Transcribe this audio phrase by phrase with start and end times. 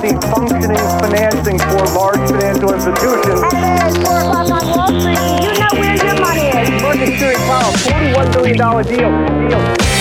[0.00, 3.40] see functioning financing for large financial institutions.
[3.84, 6.68] At 4 o'clock on Wall Street, you know where your money is.
[6.82, 9.48] Mercury Power, $41 billion deal.
[9.48, 9.98] deal.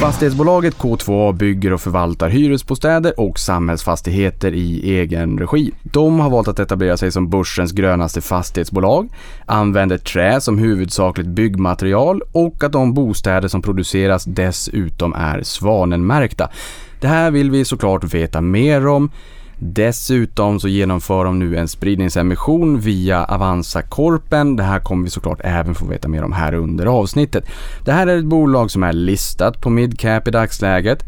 [0.00, 5.72] Fastighetsbolaget K2A bygger och förvaltar hyresbostäder och samhällsfastigheter i egen regi.
[5.82, 9.08] De har valt att etablera sig som börsens grönaste fastighetsbolag,
[9.46, 16.50] använder trä som huvudsakligt byggmaterial och att de bostäder som produceras dessutom är svanenmärkta.
[17.02, 19.10] Det här vill vi såklart veta mer om.
[19.58, 24.56] Dessutom så genomför de nu en spridningsemission via Avanza Corpen.
[24.56, 27.44] Det här kommer vi såklart även få veta mer om här under avsnittet.
[27.84, 31.04] Det här är ett bolag som är listat på midcap i dagsläget.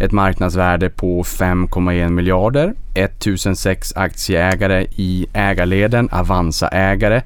[0.00, 7.22] Ett marknadsvärde på 5,1 miljarder, 1006 aktieägare i ägarleden, Avanza-ägare,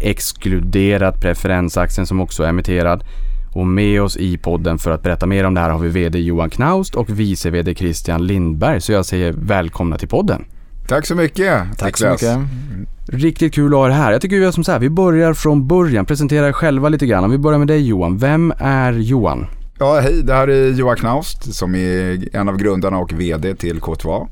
[0.00, 3.04] exkluderat preferensaktien som också är emitterad.
[3.52, 6.18] Och med oss i podden för att berätta mer om det här har vi VD
[6.18, 8.80] Johan Knaust och vice VD Christian Lindberg.
[8.80, 10.44] Så jag säger välkomna till podden.
[10.88, 11.78] Tack så mycket.
[11.78, 12.38] Tack så mycket.
[13.06, 14.12] Riktigt kul att ha er här.
[14.12, 17.06] Jag tycker vi gör som så här, vi börjar från början, presentera er själva lite
[17.06, 17.24] grann.
[17.24, 19.46] Om vi börjar med dig Johan, vem är Johan?
[19.78, 23.80] Ja, hej, det här är Johan Knaust som är en av grundarna och VD till
[23.80, 24.28] K2A.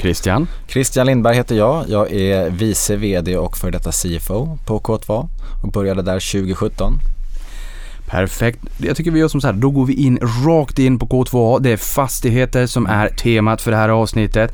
[0.00, 0.46] Christian?
[0.68, 1.84] Christian Lindberg heter jag.
[1.88, 5.28] Jag är vice VD och för detta CFO på K2A
[5.62, 6.98] och började där 2017.
[8.10, 8.60] Perfekt.
[8.78, 11.60] Jag tycker vi gör som så här, då går vi in rakt in på K2A.
[11.60, 14.52] Det är fastigheter som är temat för det här avsnittet.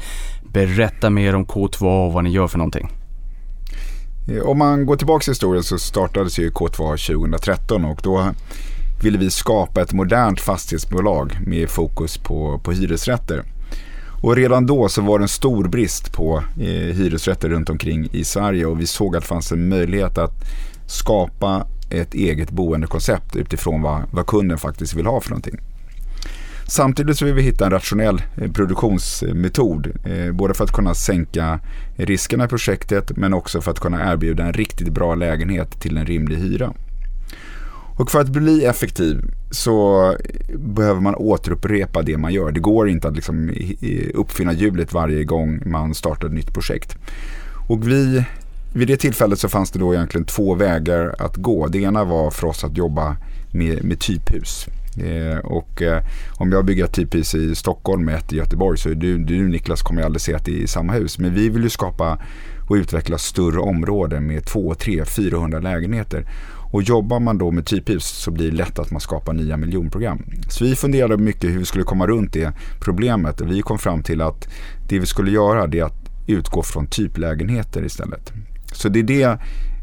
[0.53, 2.93] Berätta mer om K2A och vad ni gör för någonting.
[4.29, 8.31] Eh, om man går tillbaka i historien så startades ju K2A 2013 och då
[9.03, 13.43] ville vi skapa ett modernt fastighetsbolag med fokus på, på hyresrätter.
[14.23, 18.25] Och redan då så var det en stor brist på eh, hyresrätter runt omkring i
[18.25, 20.35] Sverige och vi såg att det fanns en möjlighet att
[20.87, 25.61] skapa ett eget boendekoncept utifrån vad, vad kunden faktiskt vill ha för någonting.
[26.69, 29.93] Samtidigt så vill vi hitta en rationell eh, produktionsmetod.
[30.05, 31.61] Eh, både för att kunna sänka
[31.97, 36.07] riskerna i projektet men också för att kunna erbjuda en riktigt bra lägenhet till en
[36.07, 36.73] rimlig hyra.
[37.97, 40.15] Och för att bli effektiv så
[40.55, 42.53] behöver man återupprepa det man gör.
[42.53, 43.49] Det går inte att liksom
[43.81, 46.97] eh, uppfinna hjulet varje gång man startar ett nytt projekt.
[47.69, 48.25] Och vi,
[48.77, 51.67] vid det tillfället så fanns det då egentligen två vägar att gå.
[51.67, 53.17] Det ena var för oss att jobba
[53.53, 54.67] med, med typhus.
[54.99, 56.03] Eh, och eh,
[56.37, 59.49] om jag bygger ett typhus i Stockholm med ett i Göteborg så är du, du
[59.49, 61.19] Niklas kommer aldrig se att det är i samma hus.
[61.19, 62.19] Men vi vill ju skapa
[62.69, 66.27] och utveckla större områden med 2, 3, 400 lägenheter.
[66.73, 70.23] Och jobbar man då med typhus så blir det lätt att man skapar nya miljonprogram.
[70.49, 73.41] Så vi funderade mycket hur vi skulle komma runt det problemet.
[73.41, 74.49] Vi kom fram till att
[74.89, 78.33] det vi skulle göra är att utgå från typlägenheter istället.
[78.77, 79.39] Så det är det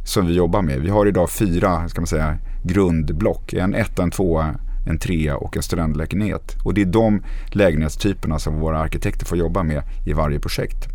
[0.05, 0.79] som vi jobbar med.
[0.79, 3.53] Vi har idag fyra ska man säga, grundblock.
[3.53, 4.55] En etta, en tvåa,
[4.87, 6.55] en trea och en studentlägenhet.
[6.63, 10.87] Och det är de lägenhetstyperna som våra arkitekter får jobba med i varje projekt.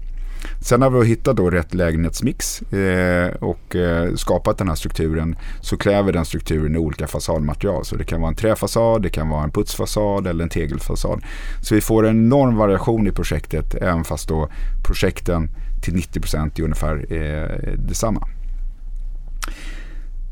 [0.60, 5.36] Sen när vi har hittat då rätt lägenhetsmix eh, och eh, skapat den här strukturen
[5.60, 7.84] så kräver den strukturen i olika fasadmaterial.
[7.84, 11.20] Så det kan vara en träfasad, det kan vara en putsfasad eller en tegelfasad.
[11.62, 14.48] Så vi får en enorm variation i projektet även fast då
[14.86, 15.48] projekten
[15.82, 18.28] till 90 procent är ungefär eh, detsamma.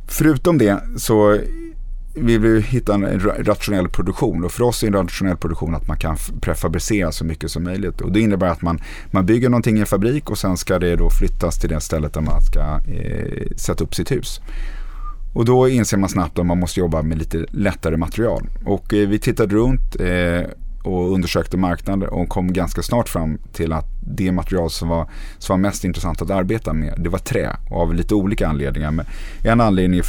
[0.09, 1.39] Förutom det så
[2.15, 5.97] vill vi hitta en rationell produktion och för oss är en rationell produktion att man
[5.97, 8.01] kan prefabricera så mycket som möjligt.
[8.01, 8.81] Och det innebär att man,
[9.11, 12.15] man bygger någonting i en fabrik och sen ska det då flyttas till det stället
[12.15, 14.41] där man ska eh, sätta upp sitt hus.
[15.34, 18.49] Och då inser man snabbt att man måste jobba med lite lättare material.
[18.65, 20.51] Och eh, vi tittade runt eh,
[20.87, 25.09] och undersökte marknader och kom ganska snart fram till att det material som var,
[25.39, 27.57] som var mest intressant att arbeta med, det var trä.
[27.71, 28.91] Av lite olika anledningar.
[28.91, 29.07] Men
[29.45, 30.03] en anledning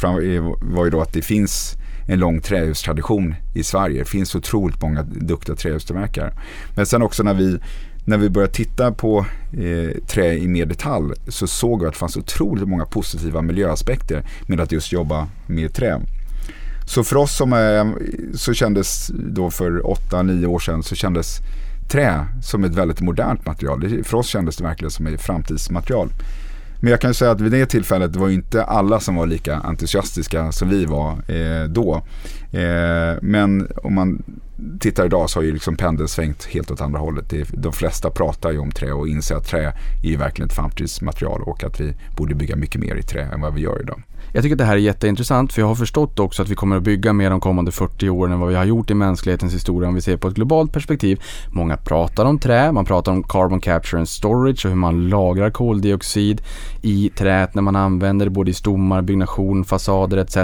[0.60, 1.76] var ju då att det finns
[2.08, 3.98] en lång trähustradition i Sverige.
[3.98, 6.32] Det finns otroligt många duktiga trähustillverkare.
[6.76, 7.58] Men sen också när vi,
[8.04, 11.98] när vi började titta på eh, trä i mer detalj så såg vi att det
[11.98, 16.00] fanns otroligt många positiva miljöaspekter med att just jobba med trä.
[16.88, 17.94] Så för oss som är,
[18.36, 21.38] så kändes då för 8-9 år sedan så kändes
[21.90, 24.04] trä som ett väldigt modernt material.
[24.04, 26.08] För oss kändes det verkligen som ett framtidsmaterial.
[26.80, 29.26] Men jag kan ju säga att vid det tillfället var ju inte alla som var
[29.26, 32.02] lika entusiastiska som vi var eh, då.
[32.52, 34.22] Eh, men om man
[34.80, 37.30] tittar idag så har ju liksom pendeln svängt helt åt andra hållet.
[37.30, 40.56] Det, de flesta pratar ju om trä och inser att trä är ju verkligen ett
[40.56, 44.02] framtidsmaterial och att vi borde bygga mycket mer i trä än vad vi gör idag.
[44.32, 46.76] Jag tycker att det här är jätteintressant för jag har förstått också att vi kommer
[46.76, 49.88] att bygga mer de kommande 40 åren än vad vi har gjort i mänsklighetens historia
[49.88, 51.20] om vi ser på ett globalt perspektiv.
[51.50, 55.50] Många pratar om trä, man pratar om carbon capture and storage och hur man lagrar
[55.50, 56.42] koldioxid
[56.82, 60.36] i träet när man använder det både i stommar, byggnation, fasader etc.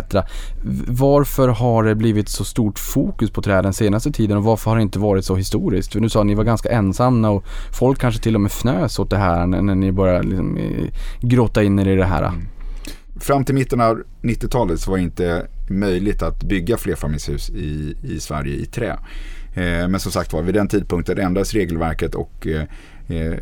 [0.89, 4.77] Varför har det blivit så stort fokus på trä den senaste tiden och varför har
[4.77, 5.93] det inte varit så historiskt?
[5.93, 8.99] För nu sa att ni var ganska ensamma och folk kanske till och med fnös
[8.99, 10.85] åt det här när, ni började liksom, eh,
[11.21, 12.23] grotta in er i det här.
[12.23, 12.47] Mm.
[13.21, 18.21] Fram till mitten av 90-talet så var det inte möjligt att bygga flerfamiljshus i, i
[18.21, 18.99] Sverige i trä.
[19.55, 22.63] Eh, men som sagt var, vid den tidpunkten ändrades regelverket och eh,
[23.17, 23.35] eh,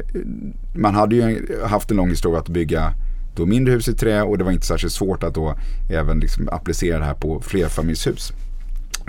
[0.74, 2.92] man hade ju haft en lång historia att bygga
[3.36, 5.54] då mindre hus i trä och det var inte särskilt svårt att då
[5.90, 8.32] även liksom applicera det här på flerfamiljshus.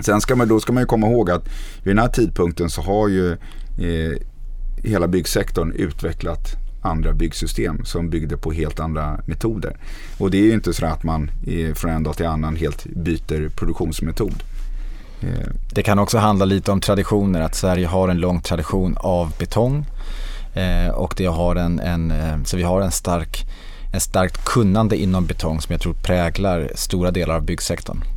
[0.00, 1.48] Sen ska man, då ska man ju komma ihåg att
[1.82, 4.18] vid den här tidpunkten så har ju eh,
[4.76, 9.76] hela byggsektorn utvecklat andra byggsystem som byggde på helt andra metoder.
[10.18, 11.30] Och det är ju inte så att man
[11.74, 14.42] från en dag till annan helt byter produktionsmetod.
[15.72, 19.86] Det kan också handla lite om traditioner, att Sverige har en lång tradition av betong
[20.54, 23.46] eh, och det har en, en, eh, så vi har en stark,
[23.92, 28.13] en starkt kunnande inom betong som jag tror präglar stora delar av byggsektorn.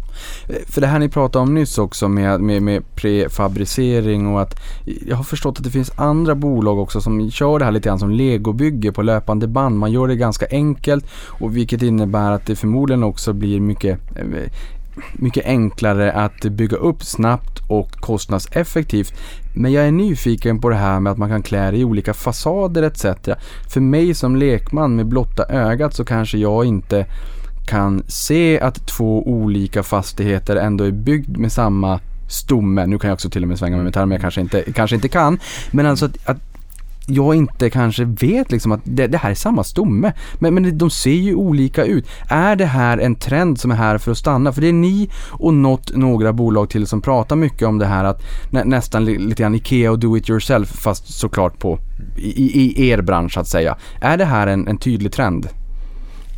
[0.48, 4.60] Eh, för det här ni pratade om nyss också med, med, med prefabricering och att
[5.08, 8.00] jag har förstått att det finns andra bolag också som kör det här lite grann
[8.00, 9.80] som legobygge på löpande band.
[9.80, 14.52] Man gör det ganska enkelt och vilket innebär att det förmodligen också blir mycket eh,
[15.14, 19.14] mycket enklare att bygga upp snabbt och kostnadseffektivt.
[19.56, 22.14] Men jag är nyfiken på det här med att man kan klä det i olika
[22.14, 23.06] fasader etc.
[23.70, 27.06] För mig som lekman med blotta ögat så kanske jag inte
[27.68, 32.00] kan se att två olika fastigheter ändå är byggd med samma
[32.30, 32.86] stomme.
[32.86, 35.10] Nu kan jag också till och med svänga med termer jag kanske inte, kanske inte
[35.10, 35.40] kan.
[35.72, 36.38] Men alltså att, att
[37.10, 40.14] jag inte kanske vet liksom att det, det, här är samma stomme.
[40.40, 42.08] Men, men de ser ju olika ut.
[42.30, 44.54] Är det här en trend som är här för att stanna?
[44.54, 48.04] För det är ni och något, några bolag till som pratar mycket om det här
[48.04, 51.80] att nä, nästan lite grann IKEA och do it yourself fast såklart på
[52.18, 53.76] i, i er bransch att säga.
[54.02, 55.48] Är det här en, en tydlig trend?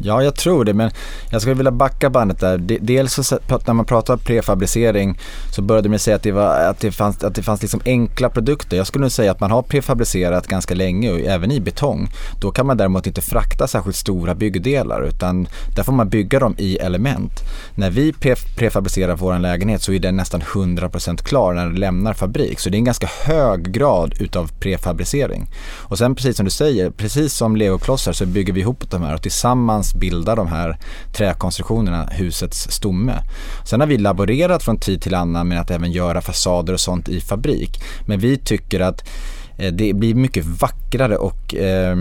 [0.01, 0.91] Ja, jag tror det, men
[1.29, 2.57] jag skulle vilja backa bandet där.
[2.81, 5.19] Dels så, när man pratar prefabricering
[5.55, 8.29] så började man säga att det, var, att det fanns, att det fanns liksom enkla
[8.29, 8.77] produkter.
[8.77, 12.09] Jag skulle nog säga att man har prefabricerat ganska länge, och även i betong.
[12.41, 16.55] Då kan man däremot inte frakta särskilt stora byggdelar, utan där får man bygga dem
[16.57, 17.31] i element.
[17.75, 18.13] När vi
[18.57, 22.59] prefabricerar vår lägenhet så är den nästan 100% klar när den lämnar fabrik.
[22.59, 25.47] Så det är en ganska hög grad utav prefabricering.
[25.77, 29.13] Och sen precis som du säger, precis som legoklossar så bygger vi ihop de här
[29.13, 30.77] och tillsammans tillsammans bildar de här
[31.13, 33.23] träkonstruktionerna husets stomme.
[33.65, 37.09] Sen har vi laborerat från tid till annan med att även göra fasader och sånt
[37.09, 37.81] i fabrik.
[38.07, 39.03] Men vi tycker att
[39.57, 41.97] eh, det blir mycket vackrare och eh,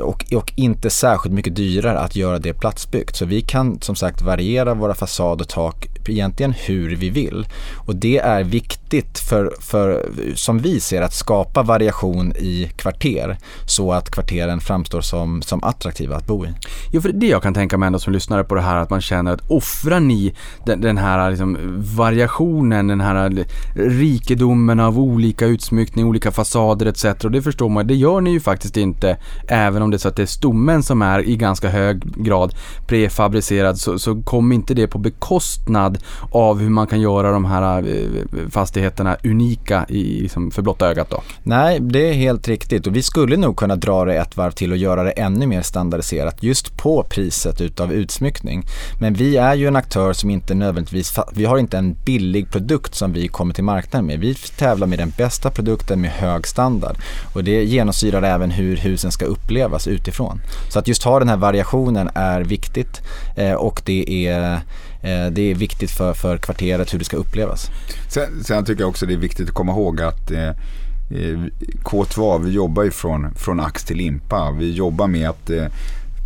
[0.00, 3.16] och, och inte särskilt mycket dyrare att göra det platsbyggt.
[3.16, 7.46] Så vi kan som sagt variera våra fasad och tak egentligen hur vi vill.
[7.74, 13.92] Och det är viktigt för, för, som vi ser, att skapa variation i kvarter så
[13.92, 16.48] att kvarteren framstår som, som attraktiva att bo i.
[16.92, 19.00] Jo, för det jag kan tänka mig ändå som lyssnare på det här att man
[19.00, 20.34] känner att offrar ni
[20.66, 21.56] den, den här liksom
[21.96, 27.04] variationen, den här rikedomen av olika utsmyckning, olika fasader etc.
[27.24, 29.16] Och det förstår man, det gör ni ju faktiskt inte
[29.48, 32.24] även Även om det är så att det är stommen som är i ganska hög
[32.24, 32.54] grad
[32.86, 35.98] prefabricerad så, så kommer inte det på bekostnad
[36.30, 41.10] av hur man kan göra de här eh, fastigheterna unika i, liksom för blotta ögat
[41.10, 41.22] då?
[41.42, 44.72] Nej, det är helt riktigt och vi skulle nog kunna dra det ett varv till
[44.72, 48.64] och göra det ännu mer standardiserat just på priset utav utsmyckning.
[49.00, 52.94] Men vi är ju en aktör som inte nödvändigtvis, vi har inte en billig produkt
[52.94, 54.20] som vi kommer till marknaden med.
[54.20, 56.96] Vi tävlar med den bästa produkten med hög standard
[57.34, 60.40] och det genomsyrar även hur husen ska upplevas utifrån.
[60.68, 63.00] Så att just ha den här variationen är viktigt
[63.36, 64.54] eh, och det är
[65.02, 67.70] eh, det är viktigt för, för kvarteret hur det ska upplevas.
[68.08, 71.38] Sen, sen tycker jag också det är viktigt att komma ihåg att eh, eh
[71.84, 74.50] K2, vi jobbar ju från, från ax till limpa.
[74.58, 75.66] Vi jobbar med att eh,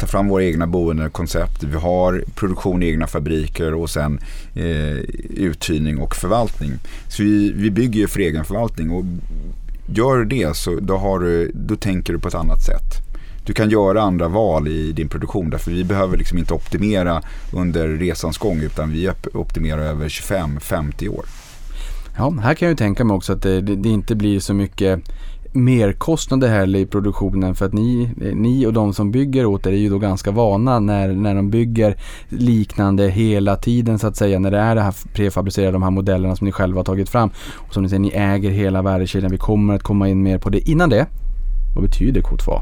[0.00, 1.62] ta fram våra egna boendekoncept.
[1.62, 4.20] Vi har produktion i egna fabriker och sen
[4.54, 4.99] eh,
[5.30, 6.73] uthyrning och förvaltning.
[7.09, 9.04] Så vi, vi bygger ju för egen förvaltning och
[9.87, 13.10] gör du det så då, har du, då tänker du på ett annat sätt
[13.44, 15.50] du kan göra andra val i din produktion.
[15.50, 21.25] Därför vi behöver liksom inte optimera under resans gång utan vi optimerar över 25-50 år.
[22.16, 24.54] Ja, här kan jag ju tänka mig också att det, det, det inte blir så
[24.54, 25.00] mycket
[25.52, 29.76] merkostnader heller i produktionen för att ni, ni och de som bygger åt er är
[29.76, 31.97] ju då ganska vana när, när de bygger
[32.28, 36.37] liknande hela tiden så att säga när det är det här prefabricerade de här modellerna
[36.37, 39.30] som ni själva har tagit fram och som ni säger ni äger hela värdekedjan.
[39.30, 40.70] Vi kommer att komma in mer på det.
[40.70, 41.06] Innan det,
[41.75, 42.61] vad betyder K2?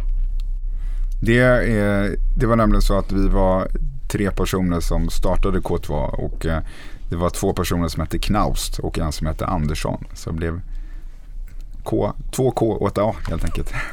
[1.20, 3.68] Det, är, det var nämligen så att vi var
[4.08, 6.62] tre personer som startade K2 och eh,
[7.10, 10.04] det var två personer som hette Knaust och en som hette Andersson.
[10.14, 10.60] Så det blev
[11.82, 13.72] K, 2K och ett A helt enkelt.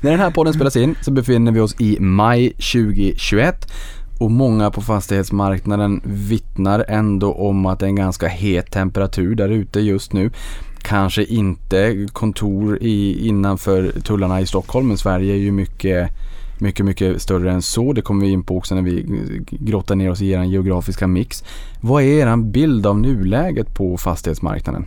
[0.00, 3.72] När den här podden spelas in så befinner vi oss i maj 2021
[4.18, 9.48] och många på fastighetsmarknaden vittnar ändå om att det är en ganska het temperatur där
[9.48, 10.30] ute just nu
[10.88, 16.10] kanske inte kontor i, innanför tullarna i Stockholm men Sverige är ju mycket
[16.60, 17.92] mycket, mycket större än så.
[17.92, 19.06] Det kommer vi in på också när vi
[19.50, 21.44] grottar ner oss i er geografiska mix.
[21.80, 24.86] Vad är er bild av nuläget på fastighetsmarknaden?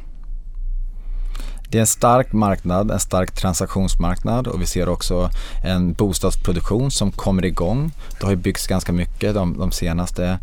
[1.69, 5.29] Det är en stark marknad, en stark transaktionsmarknad och vi ser också
[5.63, 7.91] en bostadsproduktion som kommer igång.
[8.19, 10.39] Det har ju byggts ganska mycket de, de senaste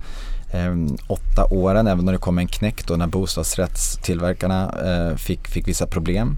[0.50, 0.74] eh,
[1.06, 5.86] åtta åren, även om det kom en knäck då när bostadsrättstillverkarna eh, fick, fick vissa
[5.86, 6.36] problem.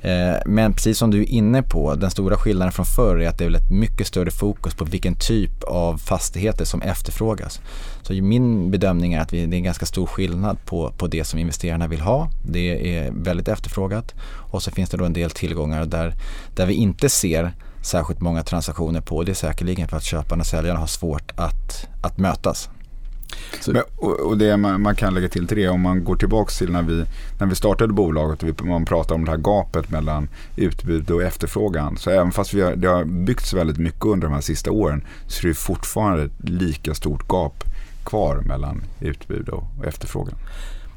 [0.00, 3.38] Eh, men precis som du är inne på, den stora skillnaden från förr är att
[3.38, 7.60] det är ett mycket större fokus på vilken typ av fastigheter som efterfrågas.
[8.02, 11.24] Så min bedömning är att vi, det är en ganska stor skillnad på, på det
[11.24, 12.30] som investerarna vill ha.
[12.44, 14.14] Det är väldigt efterfrågat
[14.50, 16.14] och så finns det då en del tillgångar där,
[16.56, 17.52] där vi inte ser
[17.82, 19.22] särskilt många transaktioner på.
[19.22, 22.70] Det är säkerligen för att köparna och säljarna har svårt att, att mötas.
[23.66, 26.50] Men, och, och det man, man, kan lägga till till det, om man går tillbaka
[26.50, 27.04] till när vi,
[27.38, 31.22] när vi startade bolaget och vi, man pratar om det här gapet mellan utbud och
[31.22, 31.96] efterfrågan.
[31.96, 35.04] Så även fast vi har, det har byggts väldigt mycket under de här sista åren
[35.26, 37.64] så är det fortfarande ett lika stort gap
[38.04, 40.34] kvar mellan utbud och efterfrågan.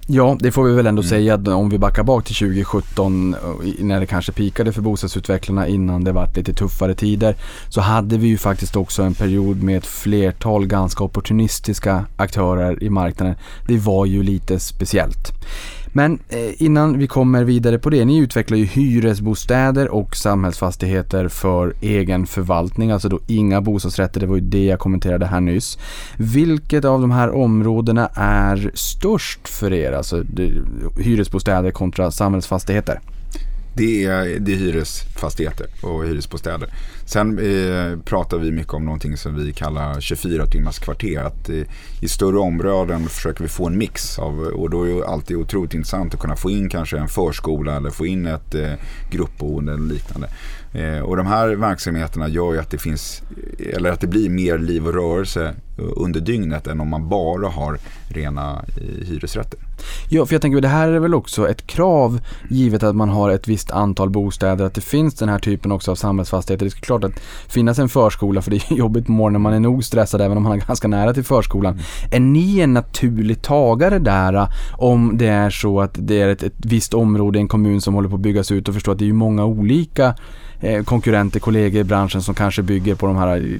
[0.07, 1.09] Ja, det får vi väl ändå mm.
[1.09, 3.35] säga att om vi backar bak till 2017
[3.79, 7.35] när det kanske pikade för bostadsutvecklarna innan det var lite tuffare tider
[7.69, 12.89] så hade vi ju faktiskt också en period med ett flertal ganska opportunistiska aktörer i
[12.89, 13.35] marknaden.
[13.67, 15.31] Det var ju lite speciellt.
[15.95, 21.73] Men eh, innan vi kommer vidare på det, ni utvecklar ju hyresbostäder och samhällsfastigheter för
[21.81, 25.77] egen förvaltning, alltså då inga bostadsrätter, det var ju det jag kommenterade här nyss.
[26.17, 30.23] Vilket av de här områdena är störst för er, alltså
[30.97, 32.99] hyresbostäder kontra samhällsfastigheter?
[33.75, 36.69] Det är, det är hyresfastigheter och hyresbostäder.
[37.05, 41.19] Sen eh, pratar vi mycket om någonting som vi kallar 24 timmars kvarter.
[41.19, 41.61] Att, eh,
[42.01, 45.73] I större områden försöker vi få en mix av, och då är det alltid otroligt
[45.73, 48.73] intressant att kunna få in kanske en förskola eller få in ett eh,
[49.11, 50.29] gruppboende eller liknande.
[50.73, 53.21] Eh, och de här verksamheterna gör ju att det finns,
[53.59, 57.77] eller att det blir mer liv och rörelse under dygnet än om man bara har
[58.09, 59.59] rena eh, hyresrätter.
[60.09, 63.09] Ja, för jag tänker att det här är väl också ett krav givet att man
[63.09, 66.65] har ett visst antal bostäder, att det finns den här typen också av samhällsfastigheter.
[66.65, 69.59] Det ska klart att finnas en förskola, för det är jobbigt på morgonen, man är
[69.59, 71.73] nog stressad även om man är ganska nära till förskolan.
[71.73, 71.85] Mm.
[72.11, 74.47] Är ni en naturlig tagare där
[74.77, 77.93] om det är så att det är ett, ett visst område i en kommun som
[77.93, 80.15] håller på att byggas ut och förstå att det är ju många olika
[80.63, 83.57] Eh, konkurrenter, kollegor i branschen som kanske bygger på de här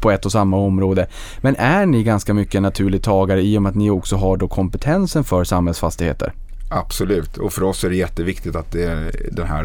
[0.00, 1.06] på ett och samma område.
[1.40, 4.48] Men är ni ganska mycket naturlig tagare i och med att ni också har då
[4.48, 6.32] kompetensen för samhällsfastigheter?
[6.70, 9.64] Absolut, och för oss är det jätteviktigt att det, den här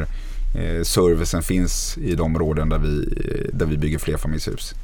[0.56, 4.76] eh, servicen finns i de områden där vi, eh, där vi bygger flerfamiljshus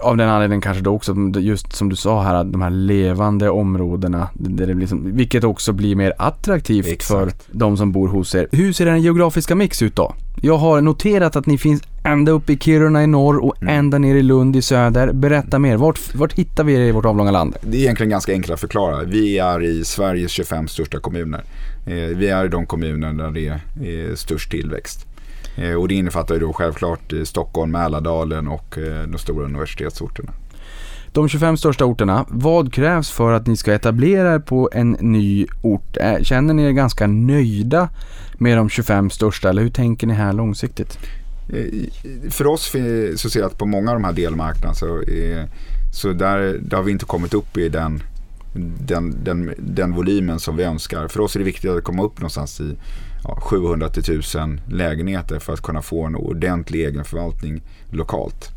[0.00, 4.28] av den anledningen kanske då också, just som du sa här, de här levande områdena,
[4.34, 7.42] där det blir som, vilket också blir mer attraktivt Exakt.
[7.42, 8.48] för de som bor hos er.
[8.52, 10.14] Hur ser den geografiska mix ut då?
[10.40, 13.78] Jag har noterat att ni finns ända upp i Kiruna i norr och mm.
[13.78, 15.12] ända ner i Lund i söder.
[15.12, 17.56] Berätta mer, vart, vart hittar vi er i vårt avlånga land?
[17.60, 19.04] Det är egentligen ganska enkelt att förklara.
[19.04, 21.44] Vi är i Sveriges 25 största kommuner.
[21.86, 25.06] Eh, vi är i de kommuner där det är störst tillväxt.
[25.56, 30.32] Eh, och det innefattar ju då självklart eh, Stockholm, Mälardalen och eh, de stora universitetsorterna.
[31.12, 35.46] De 25 största orterna, vad krävs för att ni ska etablera er på en ny
[35.62, 35.96] ort?
[36.22, 37.88] Känner ni er ganska nöjda
[38.34, 40.98] med de 25 största eller hur tänker ni här långsiktigt?
[42.30, 42.72] För oss
[43.16, 45.02] så ser jag att på många av de här delmarknaderna så,
[45.92, 48.02] så där, där har vi inte kommit upp i den,
[48.86, 51.08] den, den, den volymen som vi önskar.
[51.08, 52.76] För oss är det viktigt att komma upp någonstans i
[53.28, 58.52] ja, 700 till 1000 lägenheter för att kunna få en ordentlig egenförvaltning lokalt.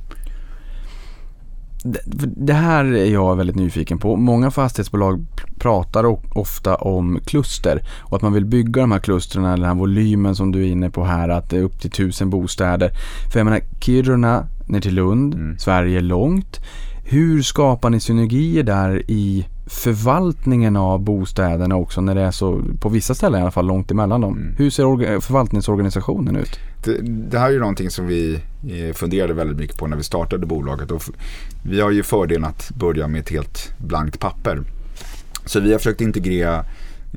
[2.36, 4.16] Det här är jag väldigt nyfiken på.
[4.16, 5.26] Många fastighetsbolag
[5.60, 6.06] pratar
[6.38, 10.52] ofta om kluster och att man vill bygga de här klustren, den här volymen som
[10.52, 12.92] du är inne på här, att det är upp till tusen bostäder.
[13.32, 15.58] För jag menar, Kiruna ner till Lund, mm.
[15.60, 16.60] Sverige långt.
[17.06, 22.90] Hur skapar ni synergier där i förvaltningen av bostäderna också när det är så, på
[22.90, 24.38] vissa ställen i alla fall, långt emellan dem.
[24.38, 24.56] Mm.
[24.58, 26.60] Hur ser förvaltningsorganisationen ut?
[26.84, 30.04] Det, det, här är ju någonting som vi eh, funderade väldigt mycket på när vi
[30.04, 30.92] startade bolaget.
[30.92, 31.04] Och
[31.64, 34.62] vi har ju fördelen att börja med ett helt blankt papper.
[35.46, 36.66] Så vi har försökt integrera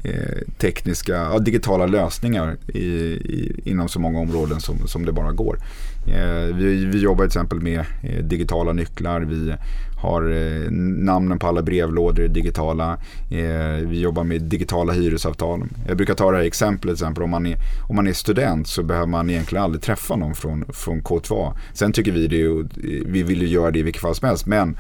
[0.05, 5.33] eh, tekniska, ja, digitala lösningar i, i, inom så många områden som, som det bara
[5.33, 5.59] går.
[6.07, 9.21] Eh, vi, vi jobbar till exempel med eh, digitala nycklar.
[9.21, 9.55] Vi
[10.03, 12.99] har eh, namnen på alla brevlådor digitala.
[13.31, 15.65] Eh, vi jobbar med digitala hyresavtal.
[15.89, 17.57] Jag brukar ta det här exemplet, till exempel om man, är,
[17.89, 21.53] om man är student så behöver man egentligen aldrig träffa någon från, från K2.
[21.75, 22.69] Sen tycker vi det,
[23.07, 24.77] vi vill ju göra det i vilket fall som helst, men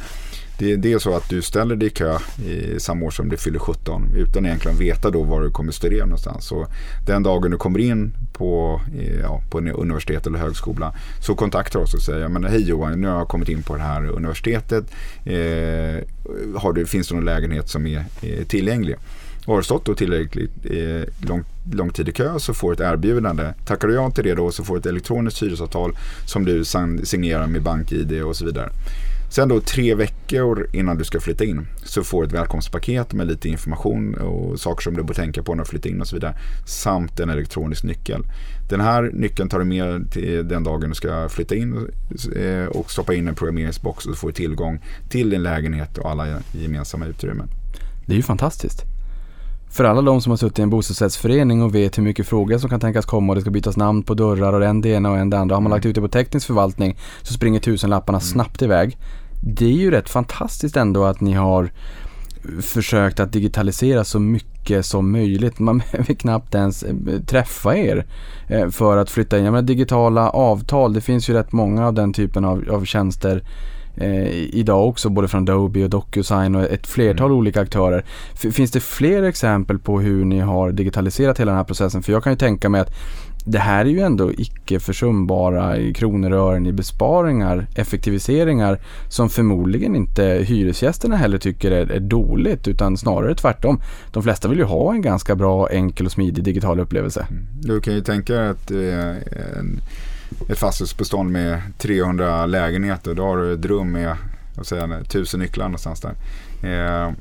[0.62, 3.36] det, det är så att du ställer dig i kö i samma år som du
[3.36, 6.46] fyller 17 utan egentligen veta då var du kommer studera någonstans.
[6.46, 6.66] Så
[7.06, 8.80] den dagen du kommer in på,
[9.22, 13.08] ja, på en universitet eller högskola så kontaktar oss och säger men hej Johan, nu
[13.08, 14.84] har jag kommit in på det här universitetet.
[15.24, 16.04] Eh,
[16.60, 18.96] har du, finns det någon lägenhet som är, eh, tillgänglig?
[19.46, 22.74] Och har du stått då tillräckligt eh, lång, lång tid i kö så får du
[22.74, 23.52] ett erbjudande.
[23.66, 26.64] Tackar du ja till det då så får du ett elektroniskt hyresavtal som du
[27.04, 28.70] signerar med BankID och så vidare.
[29.32, 33.26] Sen då tre veckor innan du ska flytta in så får du ett välkomstpaket med
[33.26, 36.16] lite information och saker som du bör tänka på när du flyttar in och så
[36.16, 36.34] vidare.
[36.66, 38.22] Samt en elektronisk nyckel.
[38.70, 41.88] Den här nyckeln tar du med till den dagen du ska flytta in
[42.36, 47.06] eh, och stoppa in en programmeringsbox och får tillgång till din lägenhet och alla gemensamma
[47.06, 47.48] utrymmen.
[48.06, 48.84] Det är ju fantastiskt.
[49.70, 52.70] För alla de som har suttit i en bostadsrättsförening och vet hur mycket frågor som
[52.70, 55.18] kan tänkas komma och det ska bytas namn på dörrar och en det ena och
[55.18, 55.56] en det andra.
[55.56, 58.26] Har man lagt ut det på teknisk förvaltning så springer tusenlapparna mm.
[58.26, 58.98] snabbt iväg.
[59.44, 61.70] Det är ju rätt fantastiskt ändå att ni har
[62.62, 65.58] försökt att digitalisera så mycket som möjligt.
[65.58, 66.94] Man behöver knappt ens eh,
[67.26, 68.06] träffa er
[68.48, 69.44] eh, för att flytta in.
[69.44, 73.42] Jag menar, digitala avtal, det finns ju rätt många av den typen av, av tjänster
[73.96, 77.38] eh, idag också, både från Adobe och DocuSign och ett flertal mm.
[77.38, 78.04] olika aktörer.
[78.32, 82.02] F finns det fler exempel på hur ni har digitaliserat hela den här processen?
[82.02, 82.94] För jag kan ju tänka mig att
[83.44, 89.30] det här är ju ändå icke försumbara i kronor och ören i besparingar, effektiviseringar som
[89.30, 93.80] förmodligen inte hyresgästerna heller tycker är, är, dåligt utan snarare tvärtom.
[94.12, 97.26] De flesta vill ju ha en ganska bra, enkel och smidig digital upplevelse.
[97.30, 97.46] Mm.
[97.60, 99.08] Du kan ju tänka att eh,
[99.58, 99.80] en,
[100.48, 104.16] ett fastighetsbestånd med 300 lägenheter, då har du ett rum med
[104.56, 106.14] vad 1000 nycklar någonstans där.
[106.62, 107.12] Eh,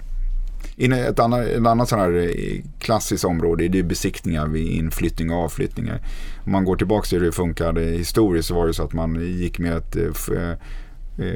[0.78, 5.44] ett annat, ett annat sån här eh, klassiskt område är det besiktningar vid inflyttning och
[5.44, 6.02] avflyttningar.
[6.46, 8.94] Om man går tillbaka till hur det funkade eh, historiskt så var det så att
[8.94, 10.56] man gick med ett eh,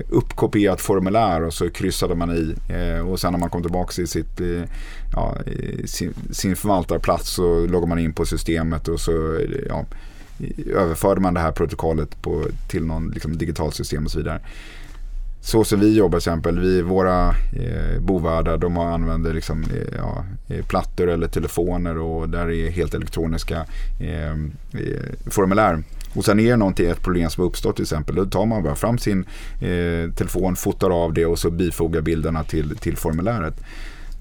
[0.09, 2.55] uppkopierat formulär och så kryssade man i
[3.07, 4.41] och sen när man kom tillbaka till sitt,
[5.13, 5.35] ja,
[5.85, 9.39] sin, sin förvaltarplats så loggade man in på systemet och så
[9.69, 9.85] ja,
[10.75, 14.41] överförde man det här protokollet på, till någon liksom, digitalt system och så vidare
[15.45, 20.25] så som vi jobbar till exempel, vi, våra eh, bovärdar de använder liksom, eh, ja,
[20.47, 23.65] eh, plattor eller telefoner och där är helt elektroniska
[24.01, 25.83] ehm, eh, formulär.
[26.13, 28.63] Och sen är det någonting, ett problem som har uppstått till exempel, då tar man
[28.63, 29.25] bara fram sin
[29.61, 33.61] eh, telefon, fotar av det och så bifogar bilderna till, till formuläret.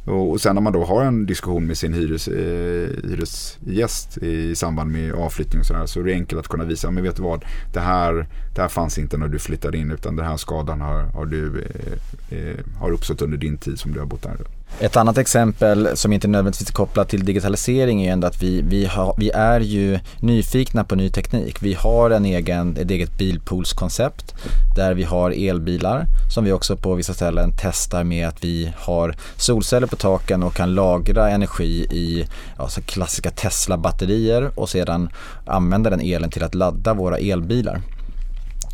[0.04, 4.90] Och, sen när man då har en diskussion med sin hyres, eh, hyresgäst i samband
[4.90, 7.44] med avflyttning och sådär så är det enkelt att kunna visa, men vet du vad,
[7.72, 11.02] det här, det här fanns inte när du flyttade in utan den här skadan har,
[11.02, 14.36] har, du, eh, eh, har uppstått under din tid som du har bott där.
[14.80, 18.86] Ett annat exempel som inte nödvändigtvis är kopplat till digitalisering är ändå att vi, vi,
[18.86, 21.62] har, vi är ju nyfikna på ny teknik.
[21.62, 24.34] Vi har en egen, ett eget bilpoolskoncept
[24.76, 29.16] där vi har elbilar som vi också på vissa ställen testar med att vi har
[29.36, 35.10] solceller på taken och kan lagra energi i alltså klassiska Tesla-batterier och sedan
[35.46, 37.80] använda den elen till att ladda våra elbilar.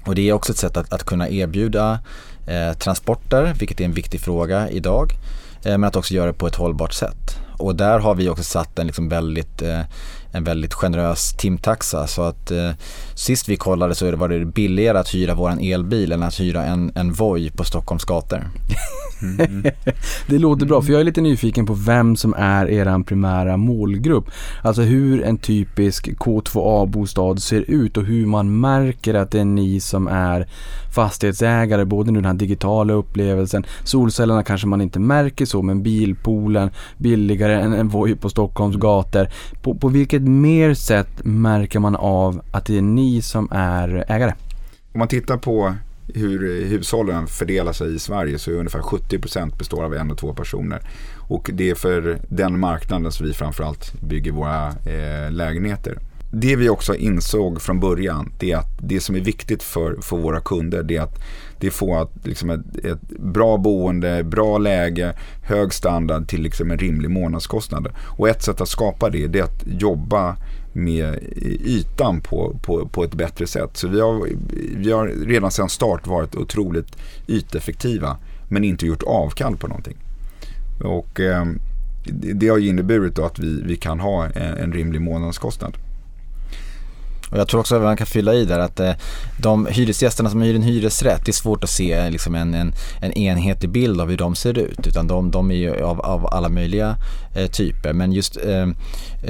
[0.07, 1.99] Och det är också ett sätt att, att kunna erbjuda
[2.47, 5.13] eh, transporter, vilket är en viktig fråga idag.
[5.64, 7.37] Eh, men att också göra det på ett hållbart sätt.
[7.59, 9.81] Och där har vi också satt en liksom väldigt, eh,
[10.33, 12.07] en väldigt generös timtaxa.
[12.07, 12.71] Så att eh,
[13.14, 16.93] sist vi kollade så var det billigare att hyra våran elbil än att hyra en,
[16.95, 18.49] en Voi på Stockholms gator.
[19.23, 19.62] Mm.
[20.27, 24.31] det låter bra för jag är lite nyfiken på vem som är er primära målgrupp.
[24.62, 29.81] Alltså hur en typisk K2A-bostad ser ut och hur man märker att det är ni
[29.81, 30.47] som är
[30.95, 36.71] fastighetsägare, både nu den här digitala upplevelsen, solcellerna kanske man inte märker så, men bilpoolen,
[36.97, 39.29] billigare än en Voi på Stockholms gator.
[39.62, 44.04] På, på vilket vilket mer sätt märker man av att det är ni som är
[44.09, 44.35] ägare?
[44.92, 45.74] Om man tittar på
[46.14, 50.35] hur hushållen fördelar sig i Sverige så är ungefär 70% består av en och två
[50.35, 50.80] personer.
[51.28, 55.98] Och det är för den marknaden som vi framförallt bygger våra eh, lägenheter.
[56.33, 60.16] Det vi också insåg från början det är att det som är viktigt för, för
[60.16, 61.19] våra kunder det är att
[61.61, 66.79] det får att, liksom ett, ett, bra boende, bra läge, hög standard till liksom en
[66.79, 67.88] rimlig månadskostnad.
[68.19, 70.37] Och ett sätt att skapa det, det är att jobba
[70.73, 71.19] med
[71.64, 73.77] ytan på, på, på ett bättre sätt.
[73.77, 74.29] Så vi har,
[74.77, 76.97] vi har redan sedan start varit otroligt
[77.29, 78.16] yteffektiva
[78.49, 79.97] men inte gjort avkall på någonting.
[80.85, 81.45] Och eh,
[82.35, 85.77] det har inneburit att vi, vi kan ha en, en rimlig månadskostnad.
[87.31, 88.93] Och jag tror också att man kan fylla i där att eh,
[89.37, 92.73] de hyresgästerna som hyr en hyresrätt, det är svårt att se eh, liksom en, en,
[93.01, 94.87] en enhetlig bild av hur de ser ut.
[94.87, 96.97] Utan de, de är ju av, av alla möjliga
[97.35, 97.93] eh, typer.
[97.93, 98.69] Men just eh,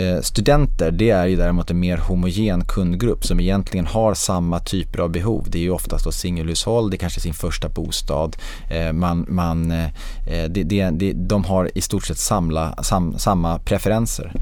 [0.03, 4.99] eh, studenter, det är ju däremot en mer homogen kundgrupp som egentligen har samma typer
[4.99, 5.47] av behov.
[5.49, 8.37] Det är ju oftast då singelhushåll, det är kanske sin första bostad.
[8.71, 9.89] Eh, man, man, eh,
[10.27, 14.33] det, det, det, de har i stort sett samla, sam, samma preferenser.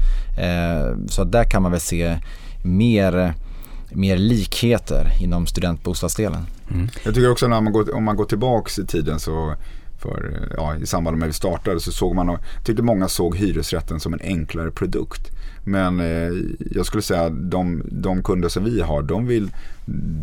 [1.07, 2.17] så där kan man väl se
[2.63, 3.33] mer
[3.91, 6.45] mer likheter inom studentbostadsdelen.
[6.71, 6.87] Mm.
[7.03, 9.55] Jag tycker också när man går, om man går tillbaks i tiden så
[9.99, 13.99] för, ja, i samband med att vi startade så såg man, tyckte många såg hyresrätten
[13.99, 15.31] som en enklare produkt.
[15.63, 16.31] Men eh,
[16.71, 19.51] jag skulle säga att de, de kunder som vi har, de vill,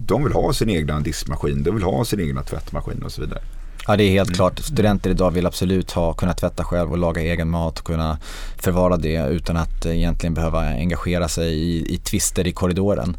[0.07, 3.41] de vill ha sin egna diskmaskin, de vill ha sin egna tvättmaskin och så vidare.
[3.87, 4.37] Ja det är helt mm.
[4.37, 4.59] klart.
[4.59, 8.19] Studenter idag vill absolut ha, kunna tvätta själv och laga egen mat och kunna
[8.57, 13.17] förvara det utan att egentligen behöva engagera sig i, i tvister i korridoren.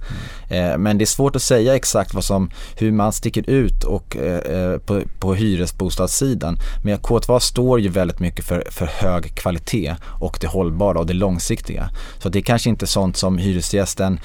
[0.50, 0.72] Mm.
[0.72, 4.18] Eh, men det är svårt att säga exakt vad som, hur man sticker ut och,
[4.18, 6.58] eh, eh på, på hyresbostadssidan.
[6.84, 11.14] Men K2 står ju väldigt mycket för, för hög kvalitet och det hållbara och det
[11.14, 11.90] långsiktiga.
[12.20, 14.20] Så det är kanske inte sånt som hyresgästen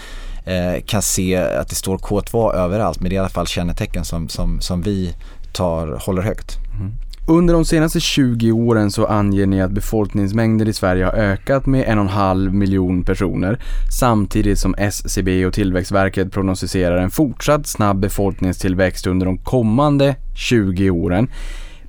[0.44, 4.05] eh, kan se att det står K2 överallt men det är i alla fall kännetecken
[4.05, 5.14] som, som, som vi
[5.52, 6.58] tar, håller högt.
[6.80, 6.92] Mm.
[7.26, 11.84] Under de senaste 20 åren så anger ni att befolkningsmängden i Sverige har ökat med
[11.88, 13.58] en och en halv miljon personer
[13.98, 21.28] samtidigt som SCB och Tillväxtverket prognostiserar en fortsatt snabb befolkningstillväxt under de kommande 20 åren.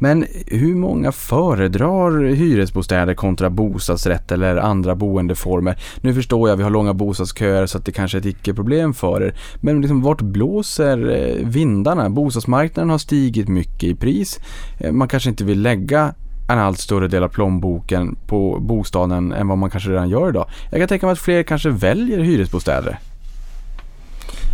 [0.04, 5.78] Men hur många föredrar hyresbostäder kontra bostadsrätt eller andra boendeformer?
[6.02, 9.24] Nu förstår jag vi har långa bostadsköer så att det kanske är ett icke-problem för
[9.24, 9.36] er.
[9.62, 12.10] Men liksom, vart blåser eh, vindarna?
[12.10, 14.40] Bostadsmarknaden har stigit mycket i pris.
[14.80, 16.14] Eh, man kanske inte vill lägga
[16.50, 20.46] en allt större del av plånboken på bostaden än vad man kanske redan gör idag.
[20.72, 23.00] Jag kan tänka mig att fler kanske väljer hyresbostäder.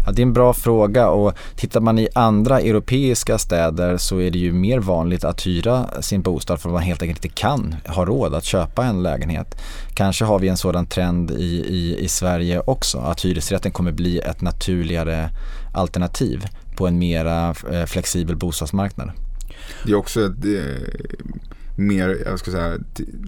[0.10, 4.32] Ja, det är en bra fråga och tittar man i andra europeiska städer så är
[4.32, 7.76] det ju mer vanligt att hyra sin bostad för att man helt enkelt inte kan
[7.88, 9.62] ha råd att köpa en lägenhet.
[9.94, 14.20] Kanske har vi en sådan trend i, i, i Sverige också, att hyresrätten kommer bli
[14.20, 15.30] ett naturligare
[15.74, 16.46] alternativ
[16.76, 19.12] på en mera eh, flexibel bostadsmarknad.
[19.86, 20.46] Det är också ett
[21.76, 22.78] mer, jag ska säga,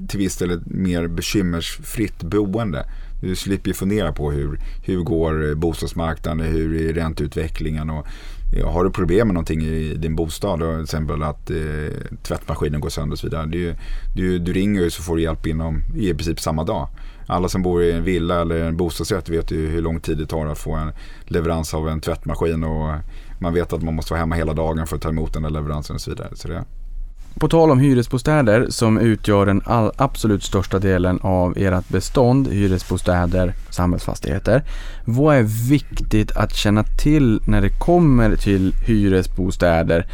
[0.08, 2.86] till viss del ett mer bekymmersfritt boende.
[3.22, 8.08] Du slipper ju fundera på hur, hur går bostadsmarknaden, hur är ränteutvecklingen och
[8.66, 11.58] har du problem med någonting i din bostad, till exempel att eh,
[12.24, 13.46] tvättmaskinen går sönder och så vidare.
[13.46, 13.76] Du,
[14.16, 16.90] du, du ringer ju så får du hjälp inom i princip samma dag.
[17.28, 20.26] Alla som bor i en villa eller en bostadsrätt vet ju hur lång tid det
[20.26, 20.92] tar att få en
[21.26, 22.96] leverans av en tvättmaskin och
[23.40, 25.50] man vet att man måste vara hemma hela dagen för att ta emot den där
[25.50, 26.30] leveransen och så vidare.
[26.34, 26.64] Så det,
[27.40, 33.54] på tal om hyresbostäder som utgör den all, absolut största delen av ert bestånd, hyresbostäder,
[33.70, 34.64] samhällsfastigheter.
[35.06, 40.06] Vad är viktigt att känna till när det kommer till hyresbostäder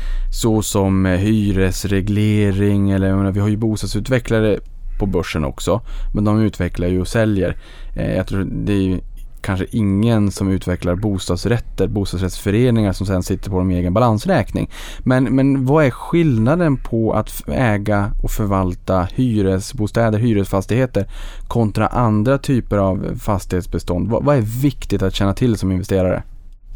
[0.42, 4.60] såsom eh, hyresreglering eller vi har ju bostadsutvecklare
[5.00, 5.82] på börsen också.
[6.14, 7.58] Men de utvecklar ju och säljer.
[7.96, 9.00] Eh, jag tror det är
[9.48, 14.70] kanske ingen som utvecklar bostadsrätter, bostadsrättsföreningar som sen sitter på dem egen balansräkning.
[15.00, 21.08] Men, men vad är skillnaden på att äga och förvalta hyresbostäder, hyresfastigheter
[21.48, 24.10] kontra andra typer av fastighetsbestånd?
[24.10, 26.24] Vad, vad är viktigt att känna till som investerare?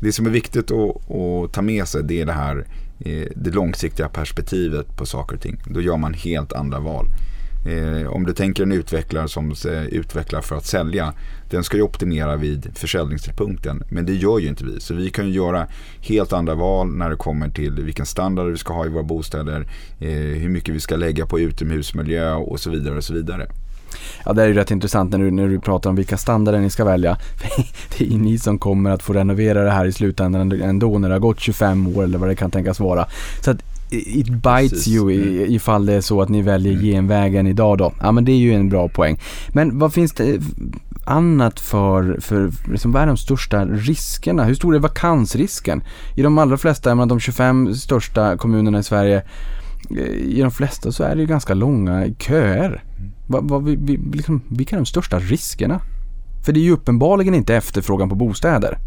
[0.01, 2.65] Det som är viktigt att, att ta med sig det är det här
[2.99, 5.57] eh, det långsiktiga perspektivet på saker och ting.
[5.65, 7.05] Då gör man helt andra val.
[7.65, 9.55] Eh, om du tänker en utvecklare som
[9.89, 11.13] utvecklar för att sälja.
[11.49, 13.83] Den ska ju optimera vid försäljningstidpunkten.
[13.89, 14.79] Men det gör ju inte vi.
[14.79, 15.67] Så vi kan ju göra
[16.01, 19.67] helt andra val när det kommer till vilken standard vi ska ha i våra bostäder.
[19.99, 22.97] Eh, hur mycket vi ska lägga på utomhusmiljö och så vidare.
[22.97, 23.47] och så vidare.
[24.25, 26.69] Ja det är ju rätt intressant när du, när du pratar om vilka standarder ni
[26.69, 27.17] ska välja.
[27.97, 31.09] det är ju ni som kommer att få renovera det här i slutändan ändå när
[31.09, 33.07] det har gått 25 år eller vad det kan tänkas vara.
[33.41, 34.87] Så att it bites Precis.
[34.87, 35.51] you mm.
[35.51, 36.85] ifall det är så att ni väljer mm.
[36.85, 37.93] genvägen idag då.
[38.01, 39.19] Ja men det är ju en bra poäng.
[39.53, 40.39] Men vad finns det
[41.05, 44.43] annat för, för liksom, vad är de största riskerna?
[44.43, 45.83] Hur stor är vakansrisken?
[46.15, 49.23] I de allra flesta, jag menar, de 25 största kommunerna i Sverige,
[49.89, 52.83] eh, i de flesta så är det ju ganska långa köer.
[53.27, 55.81] Vad, vad, vi, vi, liksom, vilka är de största riskerna?
[56.45, 58.77] För det är ju uppenbarligen inte efterfrågan på bostäder.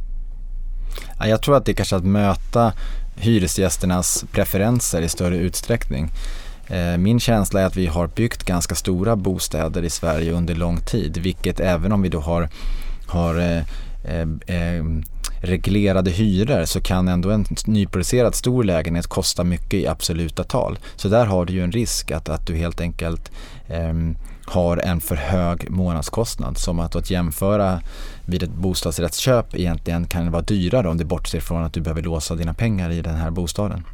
[1.20, 2.72] Jag tror att det är kanske att möta
[3.16, 6.10] hyresgästernas preferenser i större utsträckning.
[6.66, 10.80] Eh, min känsla är att vi har byggt ganska stora bostäder i Sverige under lång
[10.80, 12.48] tid, vilket även om vi då har,
[13.06, 13.62] har eh,
[14.04, 14.84] eh, eh,
[15.40, 20.78] reglerade hyror så kan ändå en nyproducerad stor lägenhet kosta mycket i absoluta tal.
[20.96, 23.32] Så där har du ju en risk att, att du helt enkelt
[23.68, 23.94] eh,
[24.46, 26.58] har en för hög månadskostnad.
[26.58, 27.80] Som att, att jämföra
[28.24, 32.34] vid ett bostadsrättsköp egentligen kan vara dyrare om du bortser från att du behöver låsa
[32.34, 33.84] dina pengar i den här bostaden.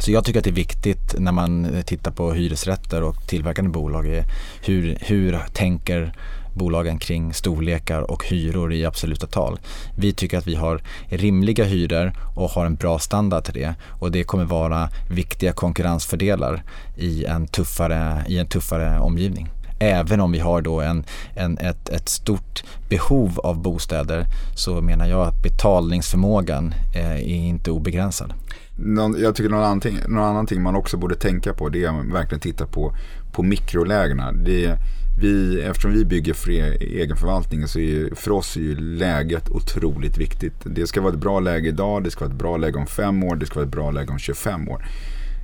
[0.00, 3.70] Så jag tycker att det är viktigt när man eh, tittar på hyresrätter och tillverkande
[3.70, 4.24] bolag
[4.64, 6.12] hur, hur tänker
[6.54, 9.58] bolagen kring storlekar och hyror i absoluta tal.
[9.96, 14.12] Vi tycker att vi har rimliga hyror och har en bra standard till det och
[14.12, 16.62] det kommer vara viktiga konkurrensfördelar
[16.96, 19.50] i en tuffare, i en tuffare omgivning.
[19.82, 25.06] Även om vi har då en, en, ett, ett stort behov av bostäder så menar
[25.06, 28.32] jag att betalningsförmågan eh, är inte obegränsad.
[28.76, 31.84] Någon, jag tycker någon annan, ting, någon annan ting man också borde tänka på det
[31.84, 32.94] är att verkligen titta på,
[33.32, 34.32] på mikrolägena.
[34.32, 34.78] Det,
[35.20, 40.18] vi, eftersom vi bygger för egen förvaltning så är för oss är ju läget otroligt
[40.18, 40.54] viktigt.
[40.64, 43.24] Det ska vara ett bra läge idag, det ska vara ett bra läge om fem
[43.24, 44.84] år, det ska vara ett bra läge om 25 år.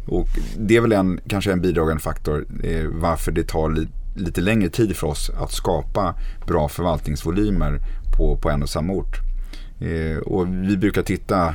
[0.09, 4.41] Och det är väl en, kanske en bidragande faktor eh, varför det tar lite lite
[4.41, 6.15] längre tid för oss att skapa
[6.47, 7.81] bra förvaltningsvolymer
[8.17, 9.19] på, på en och samma ort.
[9.81, 11.55] Eh, och vi brukar titta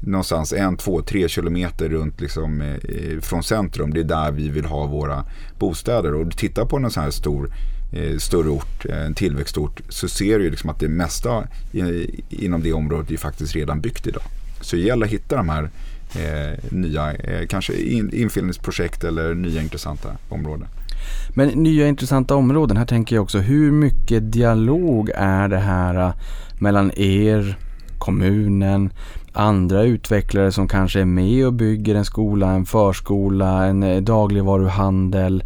[0.00, 3.94] någonstans en, två, tre kilometer runt liksom, eh, från centrum.
[3.94, 5.24] Det är där vi vill ha våra
[5.58, 6.14] bostäder.
[6.14, 7.50] Och du på en sån här stor
[7.92, 12.62] eh, större ort, eh, en tillväxtort, så ser du liksom att det mesta i, inom
[12.62, 14.22] det området är faktiskt redan byggt idag.
[14.60, 15.70] Så det gäller att hitta de här
[16.14, 20.68] eh, nya, eh, kanske in, infyllningsprojekt eller nya intressanta områden.
[21.28, 26.12] Men nya intressanta områden, här tänker jag också, hur mycket dialog är det här äh,
[26.58, 27.58] mellan er,
[27.98, 28.90] kommunen,
[29.32, 35.44] andra utvecklare som kanske är med och bygger en skola, en förskola, en eh, dagligvaruhandel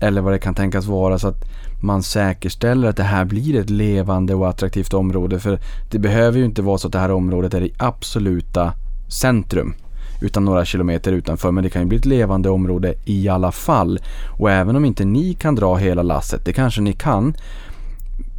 [0.00, 1.44] eller vad det kan tänkas vara så att
[1.82, 5.40] man säkerställer att det här blir ett levande och attraktivt område.
[5.40, 5.58] För
[5.90, 8.72] det behöver ju inte vara så att det här området är i absoluta
[9.08, 9.74] centrum
[10.22, 11.50] utan några kilometer utanför.
[11.50, 13.98] Men det kan ju bli ett levande område i alla fall.
[14.38, 17.34] Och även om inte ni kan dra hela lasset, det kanske ni kan.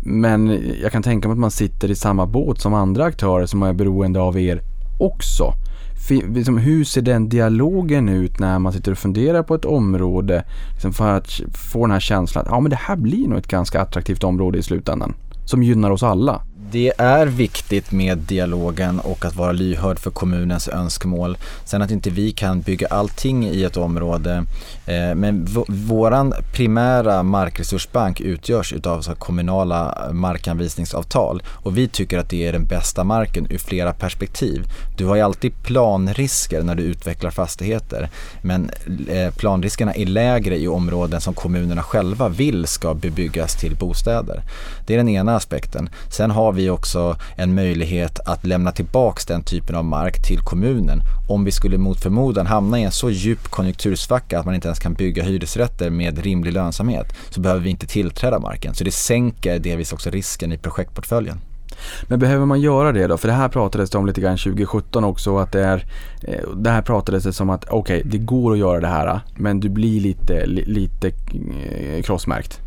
[0.06, 3.63] Men jag kan tänka mig att man sitter i samma båt som andra aktörer som
[3.63, 4.62] är beroende av er
[5.00, 5.54] också.
[6.10, 10.93] Liksom, hur ser den dialogen ut när man sitter och funderar på ett område liksom
[10.93, 13.82] för att få den här känslan att ja, men det här blir nog ett ganska
[13.82, 15.13] attraktivt område i slutändan
[15.46, 16.41] som gynnar oss alla?
[16.73, 21.38] Det är viktigt med dialogen och att vara lyhörd för kommunens önskemål.
[21.65, 24.45] Sen att inte vi kan bygga allting i ett område.
[24.86, 32.47] Eh, men våran primära markresursbank utgörs utav så kommunala markanvisningsavtal och vi tycker att det
[32.47, 34.63] är den bästa marken ur flera perspektiv.
[34.97, 38.09] Du har ju alltid planrisker när du utvecklar fastigheter
[38.41, 38.71] men
[39.07, 44.41] eh, planriskerna är lägre i områden som kommunerna själva vill ska bebyggas till bostäder.
[44.88, 45.89] Det är den ena aspekten.
[46.09, 51.02] Sen har vi också en möjlighet att lämna tillbaks den typen av mark till kommunen
[51.28, 54.80] om vi skulle mot förmodan hamna i en så djup konjunktursvacka att man inte ens
[54.80, 58.76] kan bygga hyresrätter med rimlig lönsamhet så behöver vi inte tillträda marken.
[58.76, 61.39] Så det sänker delvis också risken i projektportföljen.
[62.08, 63.17] Men behöver man göra det då?
[63.17, 65.86] För det här pratades det om lite grann 2017 också att det är
[66.21, 69.19] eh, Det här pratades det som att okej, okay, det går att göra det här
[69.36, 72.62] men du blir lite, lite eh, krossmärkt.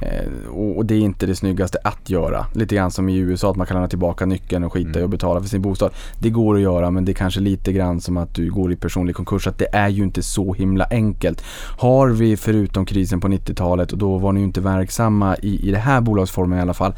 [0.00, 2.46] Eh, och, det är inte det snyggaste att göra.
[2.52, 5.00] Lite grann som i USA att man kan lämna tillbaka nyckeln och skita mm.
[5.00, 5.90] i att betala för sin bostad.
[6.18, 8.76] Det går att göra men det är kanske lite grann som att du går i
[8.76, 9.46] personlig konkurs.
[9.46, 11.44] Att det är ju inte så himla enkelt.
[11.78, 15.70] Har vi förutom krisen på 90-talet och då var ni ju inte verksamma i, i
[15.70, 16.94] det här bolagsformen i alla fall.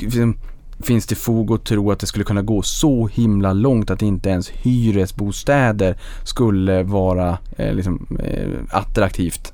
[0.00, 0.36] Liksom,
[0.80, 4.28] finns det fog att tro att det skulle kunna gå så himla långt att inte
[4.28, 9.53] ens hyresbostäder skulle vara eh, liksom, eh, attraktivt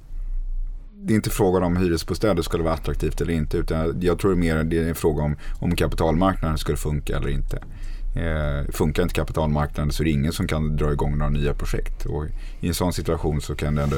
[1.02, 3.56] det är inte frågan om hyresbostäder skulle vara attraktivt eller inte.
[3.56, 7.62] Utan jag tror mer det är en fråga om om kapitalmarknaden skulle funka eller inte.
[8.16, 12.06] Eh, funkar inte kapitalmarknaden så är det ingen som kan dra igång några nya projekt.
[12.06, 12.24] Och
[12.60, 13.96] I en sån situation så kan det ändå,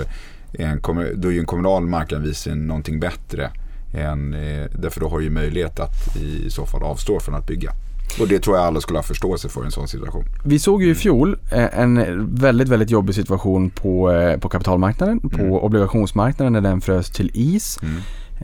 [0.52, 0.80] en,
[1.14, 3.50] då är ju en kommunal markanvisning någonting bättre.
[3.94, 7.72] Än, eh, därför då har du möjlighet att i så fall avstå från att bygga.
[8.20, 10.24] Och det tror jag alla skulle ha förståelse för i en sån situation.
[10.44, 15.20] Vi såg ju i fjol eh, en väldigt, väldigt jobbig situation på, eh, på kapitalmarknaden,
[15.20, 15.52] på mm.
[15.52, 17.78] obligationsmarknaden när den frös till is.
[17.82, 17.94] Mm.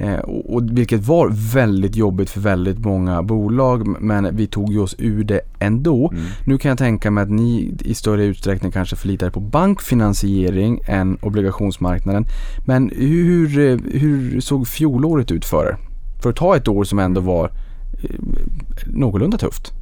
[0.00, 4.94] Eh, och, vilket var väldigt jobbigt för väldigt många bolag men vi tog ju oss
[4.98, 6.10] ur det ändå.
[6.12, 6.24] Mm.
[6.46, 10.80] Nu kan jag tänka mig att ni i större utsträckning kanske förlitar er på bankfinansiering
[10.86, 12.26] än obligationsmarknaden.
[12.66, 13.48] Men hur,
[13.98, 15.76] hur såg fjolåret ut för er?
[16.22, 17.50] För att ta ett år som ändå var
[18.02, 18.20] Eh,
[18.86, 19.72] någorlunda tufft.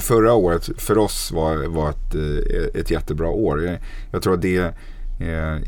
[0.00, 3.78] Förra året för oss var, var ett, eh, ett jättebra år.
[4.10, 4.74] Jag tror att det,
[5.20, 5.58] eh,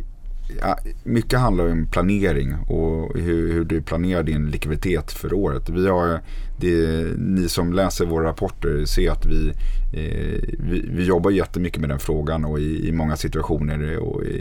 [0.60, 5.68] ja, mycket handlar om planering och hur, hur, du planerar din likviditet för året.
[5.68, 6.20] Vi har,
[6.60, 9.48] det, ni som läser våra rapporter ser att vi,
[9.92, 13.82] eh, vi, vi, jobbar jättemycket med den frågan och i, i många situationer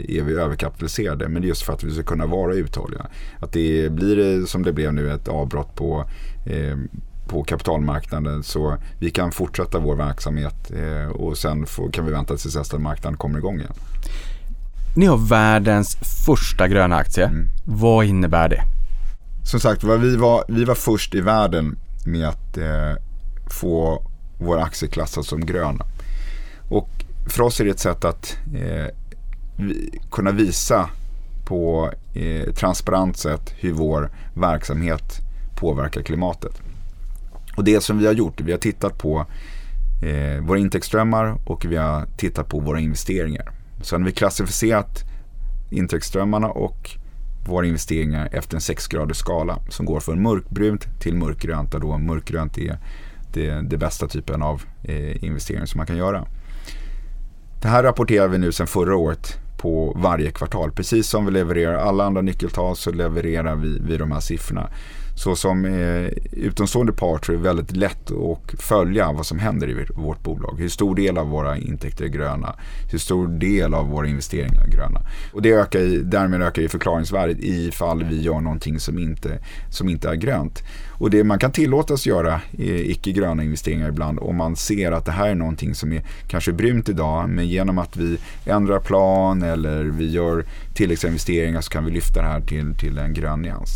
[0.08, 1.28] är vi överkapitaliserade.
[1.28, 3.06] Men det är just för att vi ska kunna vara uthålliga.
[3.38, 6.04] Att det blir som det blev nu ett avbrott på
[7.30, 12.36] på kapitalmarknaden så vi kan fortsätta vår verksamhet eh, och sen får, kan vi vänta
[12.36, 13.72] tills nästa marknaden kommer igång igen.
[14.96, 17.26] Ni har världens första gröna aktie.
[17.26, 17.48] Mm.
[17.64, 18.62] Vad innebär det?
[19.44, 22.94] Som sagt, vi var, vi var först i världen med att eh,
[23.50, 24.02] få
[24.38, 25.82] vår aktie klassad som grön.
[26.68, 26.88] Och
[27.26, 28.86] för oss är det ett sätt att eh,
[29.56, 30.90] vi, kunna visa
[31.44, 35.29] på eh, transparent sätt hur vår verksamhet
[35.60, 36.62] påverkar klimatet.
[37.56, 39.26] Och det som vi har gjort, vi har tittat på
[40.02, 43.50] eh, våra intäktsströmmar och vi har tittat på våra investeringar.
[43.82, 45.04] Så har vi klassificerat
[45.70, 46.90] intäktsströmmarna och
[47.46, 52.58] våra investeringar efter en sexgradig skala som går från mörkbrunt till mörkgrönt där då mörkgrönt
[52.58, 52.78] är
[53.32, 56.26] det, det bästa typen av eh, investering som man kan göra.
[57.62, 60.72] Det här rapporterar vi nu sedan förra året på varje kvartal.
[60.72, 64.70] Precis som vi levererar alla andra nyckeltal så levererar vi, vi de här siffrorna
[65.20, 69.68] så som eh, utomstående part så är det väldigt lätt att följa vad som händer
[69.68, 70.56] i vårt bolag.
[70.58, 72.54] Hur stor del av våra intäkter är gröna?
[72.90, 75.00] Hur stor del av våra investeringar är gröna?
[75.32, 79.38] Och det ökar, därmed ökar ju förklaringsvärdet ifall vi gör någonting som inte,
[79.70, 80.62] som inte är grönt.
[81.00, 85.28] Och det man kan tillåtas göra icke-gröna investeringar ibland om man ser att det här
[85.28, 90.10] är någonting som är kanske brunt idag men genom att vi ändrar plan eller vi
[90.10, 93.70] gör tilläggsinvesteringar så kan vi lyfta det här till, till en grön nyans.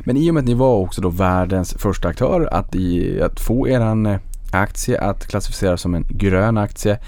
[0.00, 3.40] Men i och med att ni var också då världens första aktör att, i, att
[3.40, 4.18] få er eh,
[4.52, 6.98] aktie att klassificeras som en grön aktie.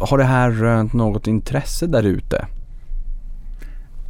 [0.00, 2.46] Har det här rönt något intresse där ute?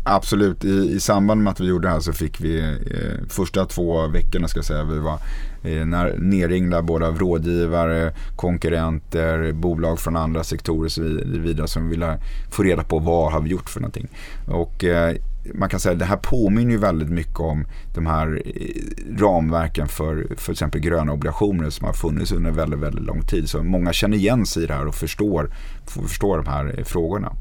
[0.07, 3.67] Absolut, I, i samband med att vi gjorde det här så fick vi eh, första
[3.67, 5.19] två veckorna ska jag säga, vi var
[5.63, 11.89] eh, när, nerringda både av rådgivare, konkurrenter, bolag från andra sektorer och så vidare som
[11.89, 12.19] ville
[12.51, 14.09] få reda på vad har vi gjort för någonting.
[14.49, 15.17] Och eh,
[15.55, 19.89] man kan säga att det här påminner ju väldigt mycket om de här eh, ramverken
[19.89, 23.49] för, för exempel gröna obligationer som har funnits under väldigt, väldigt lång tid.
[23.49, 25.51] Så många känner igen sig i det här och förstår,
[25.87, 27.33] förstår de här eh, frågorna.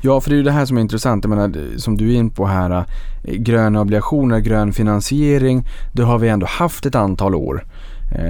[0.00, 1.24] Ja, för det är ju det här som är intressant.
[1.24, 2.70] Jag menar, som du är in på här,
[3.24, 7.64] eh, gröna obligationer, grön finansiering, det har vi ändå haft ett antal år.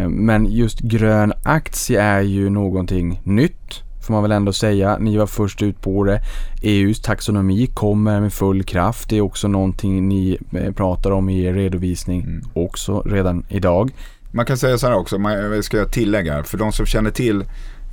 [0.09, 4.99] Men just grön aktie är ju någonting nytt får man väl ändå säga.
[4.99, 6.21] Ni var först ut på det.
[6.63, 9.09] EUs taxonomi kommer med full kraft.
[9.09, 12.45] Det är också någonting ni eh, pratar om i er redovisning mm.
[12.55, 13.91] också redan idag.
[14.31, 17.45] Man kan säga så här också, man ska tillägga, för de som känner till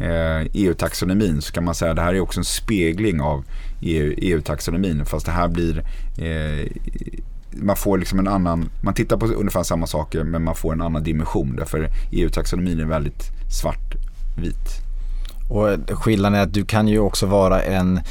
[0.02, 3.44] Eh, e EU-taxonomin så kan man säga att det här är också en spegling av
[3.82, 5.84] EU-taxonomin e fast det här blir
[6.18, 6.72] eh,
[7.52, 10.82] man får liksom en annan, man tittar på ungefär samma saker men man får en
[10.82, 14.82] annan dimension därför EU-taxonomin är väldigt svartvit.
[15.50, 18.04] Och skillnaden är att du kan ju också vara en, eh,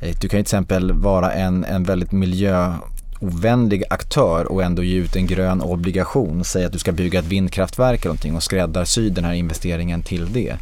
[0.00, 5.16] du kan ju till exempel vara en, en väldigt miljöovänlig aktör och ändå ge ut
[5.16, 6.44] en grön obligation.
[6.44, 10.32] Säg att du ska bygga ett vindkraftverk eller någonting och skräddarsy den här investeringen till
[10.32, 10.56] det.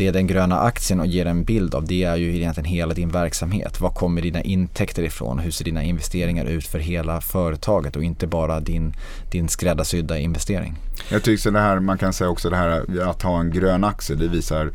[0.00, 3.08] Det den gröna aktien och ger en bild av det är ju egentligen hela din
[3.08, 3.80] verksamhet.
[3.80, 5.38] Var kommer dina intäkter ifrån?
[5.38, 8.94] Hur ser dina investeringar ut för hela företaget och inte bara din,
[9.30, 10.76] din skräddarsydda investering?
[11.10, 13.84] Jag tycker så det här, man kan säga också det här att ha en grön
[13.84, 14.70] aktie, det visar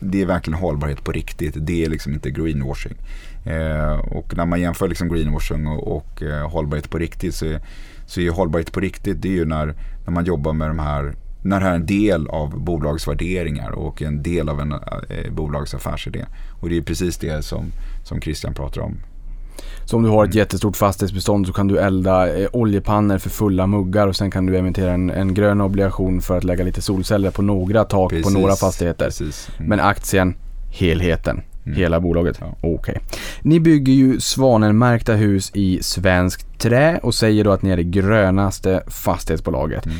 [0.00, 1.54] det är verkligen hållbarhet på riktigt.
[1.56, 2.96] Det är liksom inte greenwashing.
[3.44, 7.60] Eh, och när man jämför liksom greenwashing och, och eh, hållbarhet på riktigt så är,
[8.06, 11.14] så är hållbarhet på riktigt det är ju när, när man jobbar med de här
[11.42, 15.74] när det här är en del av bolagsvärderingar och en del av en eh, bolags
[15.74, 16.24] affärsidé.
[16.60, 17.64] Och det är precis det som,
[18.04, 18.96] som Christian pratar om.
[19.84, 23.66] Så om du har ett jättestort fastighetsbestånd så kan du elda eh, oljepannor för fulla
[23.66, 27.30] muggar och sen kan du emittera en, en grön obligation för att lägga lite solceller
[27.30, 28.26] på några tak Precis.
[28.26, 29.10] på några fastigheter.
[29.20, 29.32] Mm.
[29.58, 30.34] Men aktien,
[30.70, 31.40] helheten.
[31.66, 31.78] Mm.
[31.78, 32.36] Hela bolaget?
[32.40, 32.46] Ja.
[32.60, 32.74] Okej.
[32.74, 32.96] Okay.
[33.42, 37.84] Ni bygger ju Svanenmärkta hus i svenskt trä och säger då att ni är det
[37.84, 39.86] grönaste fastighetsbolaget.
[39.86, 39.98] Mm.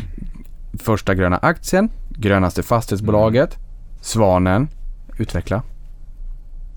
[0.78, 3.68] Första gröna aktien, grönaste fastighetsbolaget, mm.
[4.00, 4.68] Svanen.
[5.18, 5.62] Utveckla.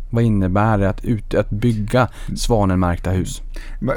[0.10, 3.42] Vad innebär det att, ut, att bygga svanenmärkta hus?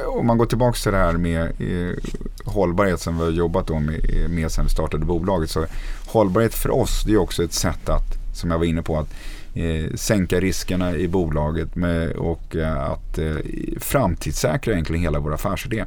[0.06, 1.96] Om man går tillbaka till det här med eh,
[2.44, 5.50] hållbarhet som vi har jobbat med, med sedan vi startade bolaget.
[5.50, 5.66] Så
[6.06, 9.14] hållbarhet för oss det är också ett sätt att, som jag var inne på, att
[9.54, 13.36] eh, sänka riskerna i bolaget med, och eh, att eh,
[13.80, 15.84] framtidssäkra egentligen hela vår affärsidé.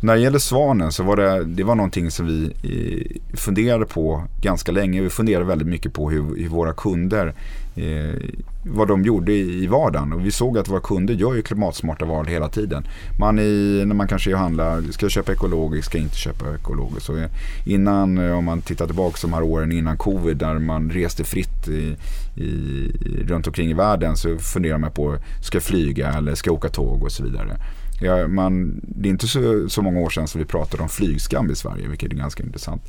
[0.00, 4.22] När det gäller Svanen så var det, det var någonting som vi eh, funderade på
[4.42, 5.02] ganska länge.
[5.02, 7.34] Vi funderade väldigt mycket på hur, hur våra kunder,
[7.76, 8.20] eh,
[8.62, 10.12] vad de gjorde i vardagen.
[10.12, 12.86] Och vi såg att våra kunder gör ju klimatsmarta val hela tiden.
[13.18, 17.08] Man i, när man kanske handlar, ska jag köpa ekologiskt, ska jag inte köpa ekologiskt.
[17.08, 17.30] Och eh,
[17.64, 21.68] innan, eh, om man tittar tillbaka de här åren innan covid där man reste fritt
[21.68, 21.96] i,
[22.42, 22.92] i,
[23.26, 26.68] runt omkring i världen så funderar man på, ska jag flyga eller ska jag åka
[26.68, 27.56] tåg och så vidare.
[28.00, 31.50] Ja, man, det är inte så, så många år sedan som vi pratade om flygskam
[31.50, 32.82] i Sverige, vilket är ganska intressant.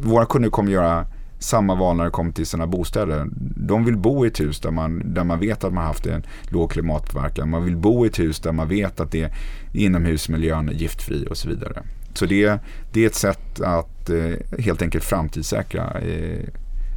[0.00, 1.06] Våra kunder kommer göra
[1.38, 3.26] samma val när det kommer till sina bostäder.
[3.56, 6.22] De vill bo i ett hus där man, där man vet att man haft en
[6.48, 7.50] låg klimatpåverkan.
[7.50, 9.32] Man vill bo i ett hus där man vet att det är
[9.72, 11.82] inomhusmiljön är giftfri och så vidare.
[12.14, 12.58] Så det,
[12.92, 16.48] det är ett sätt att eh, helt enkelt framtidssäkra eh,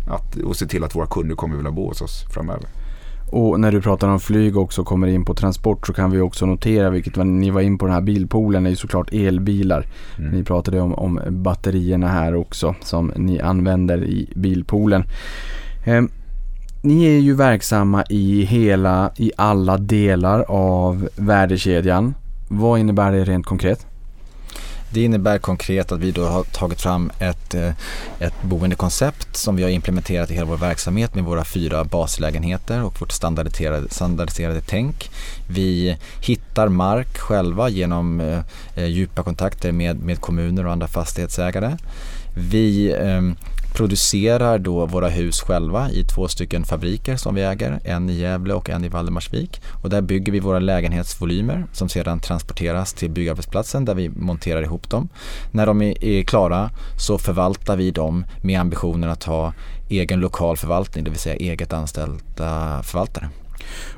[0.07, 2.68] att, och se till att våra kunder kommer vilja bo hos oss framöver.
[3.34, 6.46] Och när du pratar om flyg också kommer in på transport så kan vi också
[6.46, 9.86] notera, vilket ni var in på den här bilpoolen, är ju såklart elbilar.
[10.18, 10.32] Mm.
[10.32, 15.04] Ni pratade om, om batterierna här också som ni använder i bilpoolen.
[15.86, 16.02] Eh,
[16.82, 22.14] ni är ju verksamma i hela, i alla delar av värdekedjan.
[22.48, 23.88] Vad innebär det rent konkret?
[24.94, 27.72] Det innebär konkret att vi då har tagit fram ett, eh,
[28.20, 33.02] ett boendekoncept som vi har implementerat i hela vår verksamhet med våra fyra baslägenheter och
[33.02, 35.12] vårt standardiserade, standardiserade tänk.
[35.50, 38.39] Vi hittar mark själva genom eh,
[38.76, 41.78] eh djupa kontakter med, med kommuner och andra fastighetsägare.
[42.36, 43.22] Vi eh,
[43.74, 48.53] producerar då våra hus själva i två stycken fabriker som vi äger, en i Gävle
[48.53, 49.61] och en i Valdemarsvik.
[49.84, 54.89] Och där bygger vi våra lägenhetsvolymer som sedan transporteras till byggarbetsplatsen där vi monterar ihop
[54.89, 55.09] dem.
[55.51, 59.53] När de är klara så förvaltar vi dem med ambitionen att ha
[59.89, 63.30] egen lokal förvaltning, det vill säga eget anställda förvaltare.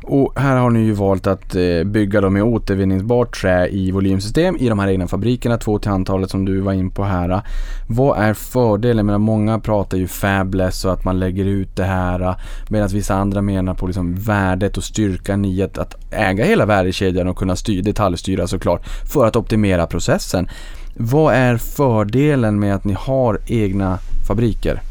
[0.04, 4.58] Och här har ni ju valt att eh, bygga dem i återvinningsbart trä i volymsystem
[4.58, 7.42] i de här egna fabrikerna, två till antalet som du var in på här.
[7.88, 9.06] Vad är fördelen?
[9.06, 12.36] med många pratar ju fabless och att man lägger ut det här
[12.70, 17.28] medan vissa andra menar på liksom värdet och styrkan i att, att äga hela värdekedjan
[17.28, 20.50] och kunna styr, detaljstyra såklart för att optimera processen.
[20.94, 23.98] Vad är fördelen med att ni har egna
[24.28, 24.82] fabriker?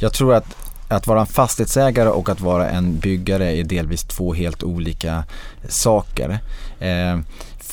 [0.00, 0.61] Jag tror att
[0.96, 5.24] att vara en fastighetsägare och att vara en byggare är delvis två helt olika
[5.68, 6.38] saker.
[6.78, 7.18] Eh,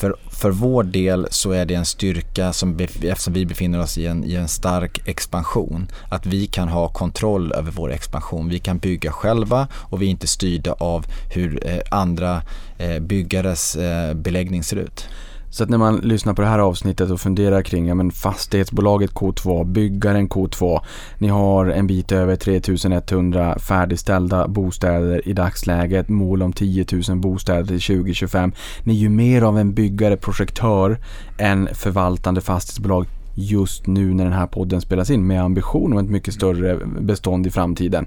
[0.00, 4.06] för, för vår del så är det en styrka som, eftersom vi befinner oss i
[4.06, 5.90] en, i en stark expansion.
[6.08, 8.48] Att vi kan ha kontroll över vår expansion.
[8.48, 12.42] Vi kan bygga själva och vi är inte styrda av hur eh, andra
[12.78, 15.08] eh, byggares eh, beläggning ser ut.
[15.50, 19.12] Så att när man lyssnar på det här avsnittet och funderar kring ja, men fastighetsbolaget
[19.12, 20.80] K2, byggaren K2.
[21.18, 26.08] Ni har en bit över 3100 färdigställda bostäder i dagsläget.
[26.08, 28.52] Mål om 10 000 bostäder till 2025.
[28.82, 30.98] Ni är ju mer av en byggare, projektör
[31.38, 36.10] än förvaltande fastighetsbolag just nu när den här podden spelas in med ambition om ett
[36.10, 38.06] mycket större bestånd i framtiden.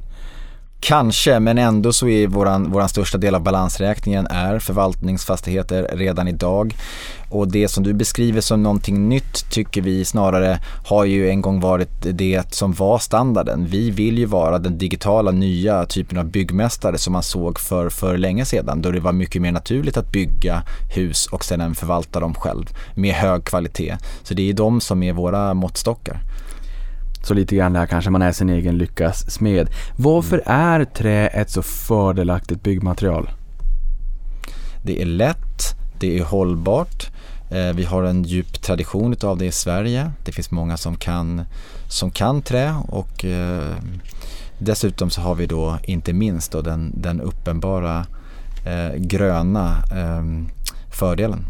[0.85, 6.75] Kanske, men ändå så är våran, våran största del av balansräkningen är förvaltningsfastigheter redan idag.
[7.29, 11.59] Och det som du beskriver som någonting nytt tycker vi snarare har ju en gång
[11.59, 13.65] varit det som var standarden.
[13.65, 18.17] Vi vill ju vara den digitala nya typen av byggmästare som man såg för, för
[18.17, 20.63] länge sedan då det var mycket mer naturligt att bygga
[20.95, 22.65] hus och sedan förvalta dem själv
[22.95, 23.97] med hög kvalitet.
[24.23, 26.19] Så det är de som är våra måttstockar.
[27.23, 29.69] Så lite grann där kanske man är sin egen lyckas smed.
[29.95, 30.59] Varför mm.
[30.61, 33.29] är trä ett så fördelaktigt byggmaterial?
[34.81, 37.11] Det är lätt, det är hållbart.
[37.49, 40.11] Eh, vi har en djup tradition av det i Sverige.
[40.25, 41.41] Det finns många som kan,
[41.87, 43.75] som kan trä och eh,
[44.57, 48.05] dessutom så har vi då inte minst då den, den uppenbara
[48.65, 49.75] eh, gröna
[50.91, 51.45] fördelen.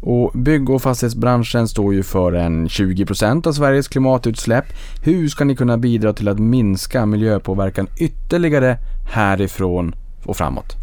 [0.00, 4.64] Och bygg och fastighetsbranschen står ju för en 20% av Sveriges klimatutsläpp.
[5.02, 8.78] Hur ska ni kunna bidra till att minska miljöpåverkan ytterligare
[9.12, 9.94] härifrån
[10.24, 10.76] och framåt?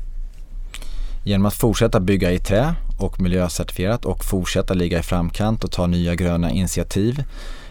[1.24, 5.88] Genom att fortsätta bygga i trä och miljöcertifierat och fortsätta ligga i framkant och ta
[5.88, 7.24] nya gröna initiativ.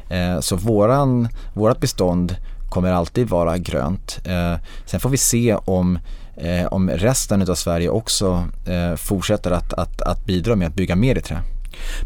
[0.09, 2.37] Eh, så våran, vårat bestånd
[2.69, 4.19] kommer alltid vara grönt.
[4.25, 5.99] Eh, sen får vi se om
[6.37, 10.97] eh, om resten av Sverige också eh, fortsätter att, att, att bidra med att bygga
[10.97, 11.39] mer i trä.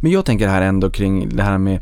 [0.00, 1.74] Men jag tänker här ändå kring det här med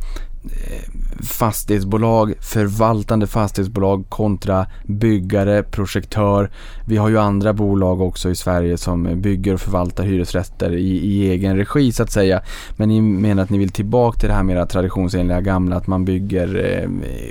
[0.44, 0.82] eh,
[1.20, 6.50] fastighetsbolag, förvaltande fastighetsbolag kontra byggare, projektör.
[6.86, 11.30] Vi har ju andra bolag också i Sverige som bygger och förvaltar hyresrätter i, i
[11.30, 12.42] egen regi så att säga.
[12.76, 16.04] Men ni menar att ni vill tillbaka till det här mera traditionsenliga gamla att man
[16.04, 16.88] bygger eh,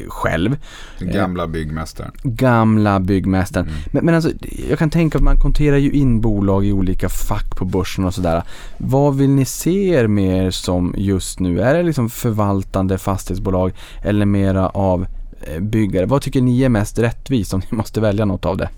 [0.07, 0.57] själv.
[0.99, 2.11] Gamla byggmästaren.
[2.23, 3.67] Gamla byggmästaren.
[3.67, 3.79] Mm.
[3.91, 4.31] Men, men alltså,
[4.69, 8.13] jag kan tänka att man konterar ju in bolag i olika fack på börsen och
[8.13, 8.43] sådär.
[8.77, 11.61] Vad vill ni se er mer som just nu?
[11.61, 15.05] Är det liksom förvaltande fastighetsbolag eller mera av
[15.41, 16.05] eh, byggare?
[16.05, 18.69] Vad tycker ni är mest rättvist om ni måste välja något av det?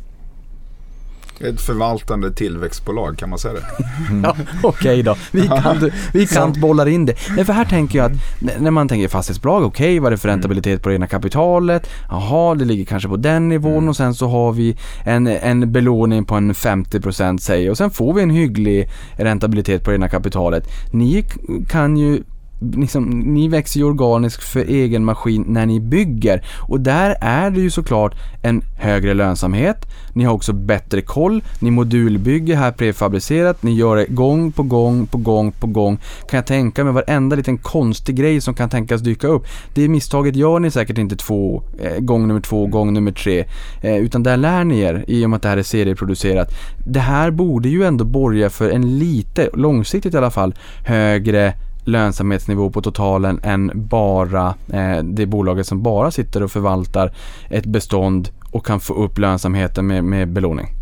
[1.42, 3.62] Ett förvaltande tillväxtbolag, kan man säga det?
[4.24, 7.16] Ja, Okej då, vi kan, vi kan bollar in det.
[7.36, 8.18] Nej, för här tänker jag att
[8.62, 11.90] när man tänker fastighetsbolag, okej vad är det för räntabilitet på det egna kapitalet?
[12.10, 16.26] Jaha, det ligger kanske på den nivån och sen så har vi en, en belåning
[16.26, 20.68] på en 50% säg och sen får vi en hygglig räntabilitet på det egna kapitalet.
[20.92, 21.26] Ni
[21.70, 22.24] kan ju
[22.60, 27.62] Liksom, ni växer ju organiskt för egen maskin när ni bygger och där är det
[27.62, 29.86] ju såklart en högre lönsamhet.
[30.14, 35.08] Ni har också bättre koll, ni modulbygger här prefabricerat, ni gör det gång på gång
[35.08, 35.98] på gång på gång.
[36.30, 39.46] Kan jag tänka mig varenda liten konstig grej som kan tänkas dyka upp.
[39.74, 43.46] Det misstaget gör ni säkert inte två, eh, gång nummer två, gång nummer tre.
[43.82, 46.50] Eh, utan där lär ni er i och med att det här är serieproducerat.
[46.86, 50.54] Det här borde ju ändå borga för en lite, långsiktigt i alla fall,
[50.86, 51.54] högre
[51.90, 57.14] lönsamhetsnivå på totalen än bara eh, det bolaget som bara sitter och förvaltar
[57.50, 60.79] ett bestånd och kan få upp lönsamheten med, med belåning.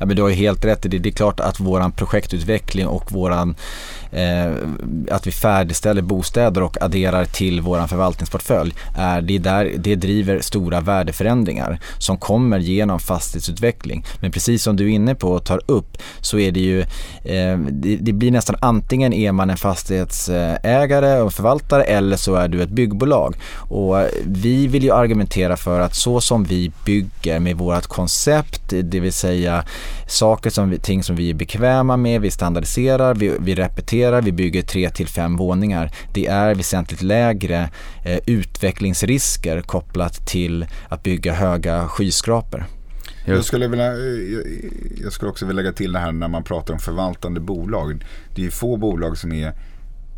[0.00, 0.98] Ja, men du har ju helt rätt i det.
[0.98, 3.54] Det är klart att våran projektutveckling och våran,
[4.12, 4.52] eh,
[5.10, 10.40] att vi färdigställer bostäder och adderar till våran förvaltningsportfölj, är, det, är där, det driver
[10.40, 14.04] stora värdeförändringar som kommer genom fastighetsutveckling.
[14.20, 16.80] Men precis som du är inne på och tar upp så är det ju,
[17.24, 22.48] eh, det, det blir nästan antingen är man en fastighetsägare och förvaltare eller så är
[22.48, 23.36] du ett byggbolag.
[23.56, 29.00] Och vi vill ju argumentera för att så som vi bygger med vårt koncept, det
[29.00, 29.64] vill säga
[30.06, 34.32] saker som vi, ting som vi är bekväma med, vi standardiserar, vi, vi repeterar, vi
[34.32, 35.90] bygger tre till fem våningar.
[36.12, 37.70] Det är väsentligt lägre
[38.04, 42.64] eh, utvecklingsrisker kopplat till att bygga höga skyskrapor.
[43.26, 44.42] Jag skulle, vilja, jag,
[45.02, 48.04] jag skulle också vilja lägga till det här när man pratar om förvaltande bolag.
[48.34, 49.52] Det är ju få bolag som, är,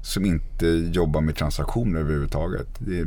[0.02, 2.66] som inte jobbar med transaktioner överhuvudtaget.
[2.78, 3.04] Det är,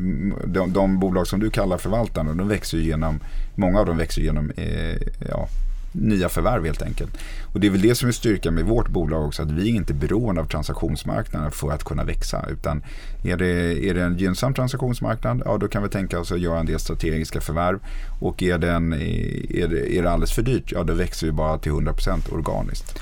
[0.47, 3.20] de, de bolag som du kallar förvaltande, de växer ju genom,
[3.55, 4.97] många av dem växer genom eh,
[5.30, 5.47] ja,
[5.92, 7.18] nya förvärv helt enkelt.
[7.54, 9.76] Och det är väl det som är styrkan med vårt bolag också, att vi är
[9.76, 12.46] inte beroende av transaktionsmarknaden för att kunna växa.
[12.50, 12.84] Utan
[13.24, 16.60] är det, är det en gynnsam transaktionsmarknad, ja då kan vi tänka oss att göra
[16.60, 17.80] en del strategiska förvärv.
[18.22, 21.58] Och är, den, är, det, är det alldeles för dyrt, ja då växer vi bara
[21.58, 23.00] till 100% organiskt.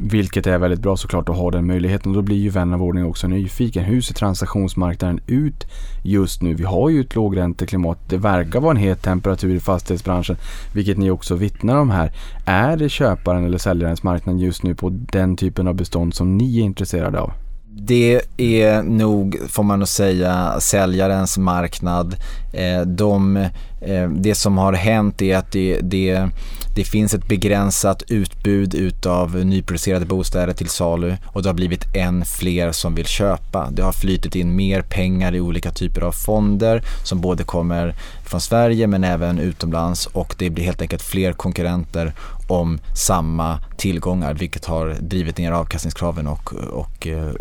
[0.00, 2.12] Vilket är väldigt bra såklart att ha den möjligheten.
[2.12, 3.84] Då blir ju vän av ordning också nyfiken.
[3.84, 5.66] Hur ser transaktionsmarknaden ut
[6.02, 6.54] just nu?
[6.54, 7.98] Vi har ju ett lågränteklimat.
[8.08, 10.36] Det verkar vara en het temperatur i fastighetsbranschen.
[10.72, 12.12] Vilket ni också vittnar om här.
[12.46, 16.58] Är det köparen eller säljarens marknad just nu på den typen av bestånd som ni
[16.58, 17.32] är intresserade av?
[17.76, 22.16] Det är nog, får man nog säga, säljarens marknad.
[22.54, 23.36] Eh, de,
[23.80, 26.28] eh, det som har hänt är att det, det,
[26.74, 32.24] det finns ett begränsat utbud utav nyproducerade bostäder till salu och det har blivit än
[32.24, 33.70] fler som vill köpa.
[33.70, 37.94] Det har flytit in mer pengar i olika typer av fonder som både kommer
[38.24, 42.12] från Sverige men även utomlands och det blir helt enkelt fler konkurrenter
[42.48, 47.32] om samma tillgångar vilket har drivit ner avkastningskraven och, och, eh,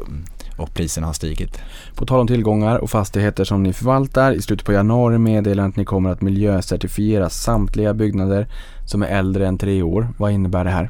[0.57, 1.61] och priserna har stigit.
[1.95, 5.75] På tal om tillgångar och fastigheter som ni förvaltar, i slutet på januari meddelar att
[5.75, 8.47] ni kommer att miljöcertifiera samtliga byggnader
[8.85, 10.07] som är äldre än tre år.
[10.17, 10.89] Vad innebär det här?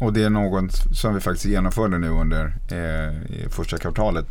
[0.00, 4.26] Och det är något som vi faktiskt genomförde nu under eh, första kvartalet.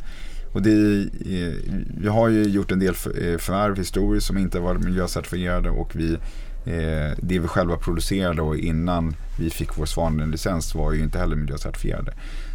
[0.53, 1.53] Och det är, eh,
[1.97, 6.13] vi har ju gjort en del förvärv historiskt som inte varit miljöcertifierade och vi,
[6.65, 11.35] eh, det vi själva producerade och innan vi fick vår Svanen-licens var ju inte heller
[11.35, 12.13] miljöcertifierade.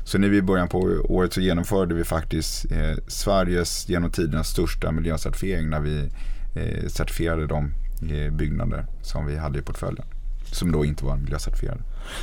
[0.08, 0.78] Så nu i början på
[1.08, 6.10] året så genomförde vi faktiskt eh, Sveriges genom tidernas största miljöcertifiering när vi
[6.54, 7.70] eh, certifierade de
[8.10, 10.04] eh, byggnader som vi hade i portföljen.
[10.52, 11.80] Som då inte var miljöcertifierade.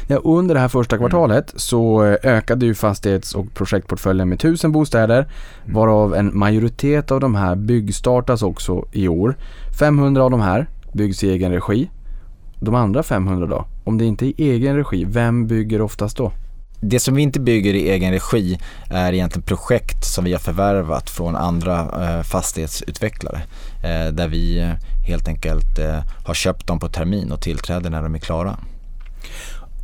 [0.08, 4.72] Ja, under det här första kvartalet så eh, ökade ju fastighets och projektportföljen med 1000
[4.72, 5.28] bostäder
[5.66, 9.38] varav en majoritet av de här byggstartas också i år.
[9.80, 11.90] 500 av de här byggs i egen regi.
[12.60, 13.66] De andra 500 då?
[13.84, 16.32] Om det inte är i egen regi, vem bygger oftast då?
[16.80, 18.60] Det som vi inte bygger i egen regi
[18.90, 23.42] är egentligen projekt som vi har förvärvat från andra eh, fastighetsutvecklare.
[23.84, 24.72] Eh, där vi eh,
[25.08, 25.80] helt enkelt
[26.26, 28.58] har köpt dem på termin och tillträder när de är klara.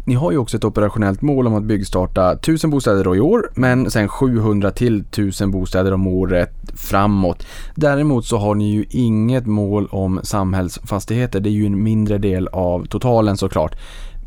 [0.06, 3.52] Ni har ju också ett operationellt mål om att byggstarta 1000 bostäder då i år,
[3.56, 7.46] men sen 700 till 1000 bostäder om året framåt.
[7.76, 11.40] Däremot så har ni ju inget mål om samhällsfastigheter.
[11.40, 13.76] Det är ju en mindre del av totalen såklart.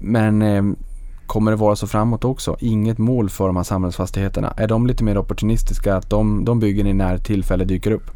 [0.00, 0.62] Men eh,
[1.26, 2.56] kommer det vara så framåt också?
[2.60, 4.54] Inget mål för de här samhällsfastigheterna.
[4.56, 8.10] Är de lite mer opportunistiska att de, de bygger ni när tillfälle dyker upp?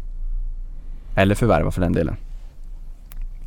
[1.17, 2.17] Eller förvärva för den delen.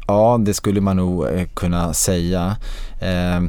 [0.08, 2.56] Ja, det skulle man nog eh, kunna säga.
[3.00, 3.42] Eh,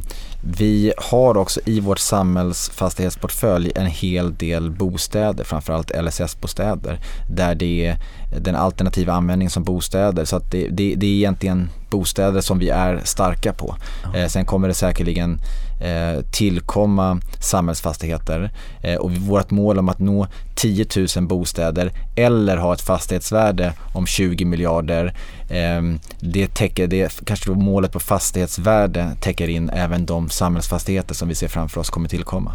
[0.44, 6.98] vi har också i vårt samhällsfastighetsportfölj en hel del bostäder, framförallt LSS-bostäder,
[7.30, 7.98] där det är
[8.40, 10.24] den alternativa användningen som bostäder.
[10.24, 13.76] Så det, det, det är egentligen bostäder som vi är starka på.
[14.14, 15.38] Eh, sen kommer det säkerligen
[15.82, 18.50] Eh, tillkomma samhällsfastigheter
[18.82, 24.06] eh, och vårt mål om att nå 10 000 bostäder eller ha ett fastighetsvärde om
[24.06, 25.14] 20 miljarder.
[25.50, 31.34] Ehm, det täcker, det, kanske målet på fastighetsvärde täcker in även de samhällsfastigheter som vi
[31.34, 32.54] ser framför oss kommer tillkomma.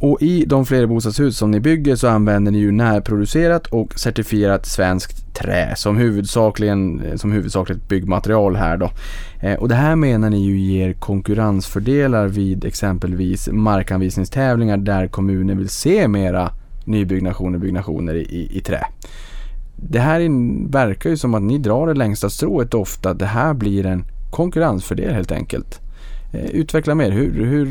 [0.00, 5.34] Och i de flerbostadshus som ni bygger så använder ni ju närproducerat och certifierat svenskt
[5.34, 8.90] trä som, huvudsakligen, eh, som huvudsakligt byggmaterial här då.
[9.40, 15.68] Eh, och det här menar ni ju ger konkurrensfördelar vid exempelvis markanvisningstävlingar där kommunen vill
[15.68, 16.50] se mera
[16.84, 18.86] nybyggnationer och byggnationer i, i, i trä.
[19.76, 23.14] Det här in, verkar ju som att ni drar det längsta strået ofta.
[23.14, 25.80] Det här blir en konkurrensfördel helt enkelt.
[26.32, 27.66] Eh, utveckla mer, hur, hur,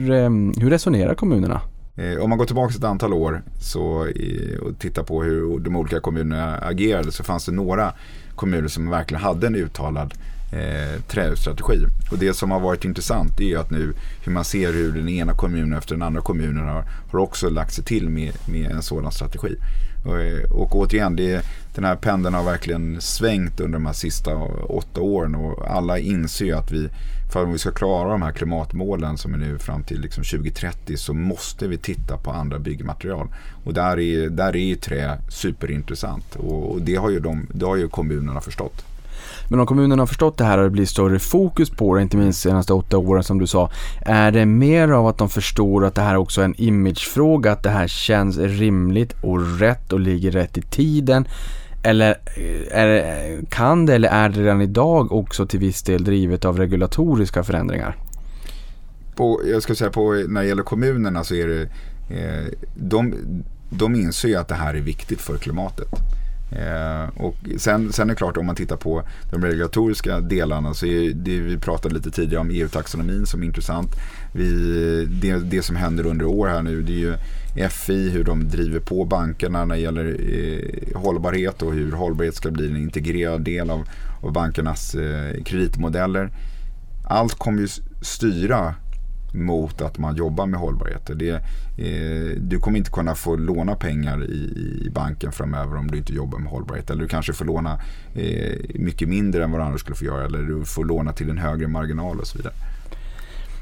[0.62, 1.62] hur resonerar kommunerna?
[1.98, 5.76] Eh, om man går tillbaka ett antal år så, eh, och tittar på hur de
[5.76, 7.94] olika kommunerna agerade så fanns det några
[8.36, 10.14] kommuner som verkligen hade en uttalad
[10.52, 11.86] eh, trähusstrategi.
[12.12, 13.94] Och det som har varit intressant är att nu
[14.24, 17.74] hur man ser hur den ena kommunen efter den andra kommunen har, har också lagt
[17.74, 19.56] sig till med, med en sådan strategi.
[20.06, 21.46] Och, eh, och återigen, det,
[21.76, 24.36] den här pendeln har verkligen svängt under de här sista
[24.70, 26.90] åtta åren och alla inser att vi
[27.30, 30.98] för om vi ska klara de här klimatmålen som är nu fram till liksom 2030
[30.98, 33.28] så måste vi titta på andra byggmaterial.
[33.64, 37.76] Och där är, där är trä superintressant och, och det, har ju de, det har
[37.76, 38.86] ju kommunerna förstått.
[39.50, 42.18] Men om kommunerna har förstått det här och det blir större fokus på det, inte
[42.18, 43.70] minst de senaste åtta åren som du sa.
[44.02, 47.64] Är det mer av att de förstår att det här också är en imagefråga, att
[47.64, 51.28] det här känns rimligt och rätt och ligger rätt i tiden?
[51.88, 56.04] Eller eh, är, eh, kan det eller är det redan idag också till viss del
[56.04, 57.98] drivet av regulatoriska förändringar?
[59.16, 61.62] På, jag ska säga på, när det gäller kommunerna så är det,
[62.16, 63.14] eh, de,
[63.70, 65.88] de inser ju att det här är viktigt för klimatet.
[66.52, 70.86] Eh, och sen, sen är det klart om man tittar på de regulatoriska delarna så
[70.86, 73.90] är det vi pratade lite tidigare om EU-taxonomin som är intressant.
[74.38, 77.16] Vi, det, det som händer under år här nu det är ju
[77.70, 82.52] FI, hur de driver på bankerna när det gäller eh, hållbarhet och hur hållbarhet ska
[82.52, 83.90] bli en integrerad del av,
[84.22, 86.30] av bankernas eh, kreditmodeller.
[87.10, 87.68] Allt kommer ju
[88.02, 88.76] styra
[89.34, 91.12] mot att man jobbar med hållbarhet.
[91.16, 91.30] Det,
[91.78, 94.36] eh, du kommer inte kunna få låna pengar i,
[94.86, 96.90] i, banken framöver om du inte jobbar med hållbarhet.
[96.90, 97.82] Eller du kanske får låna
[98.14, 100.26] eh, mycket mindre än vad du annars skulle få göra.
[100.26, 102.54] Eller du får låna till en högre marginal och så vidare.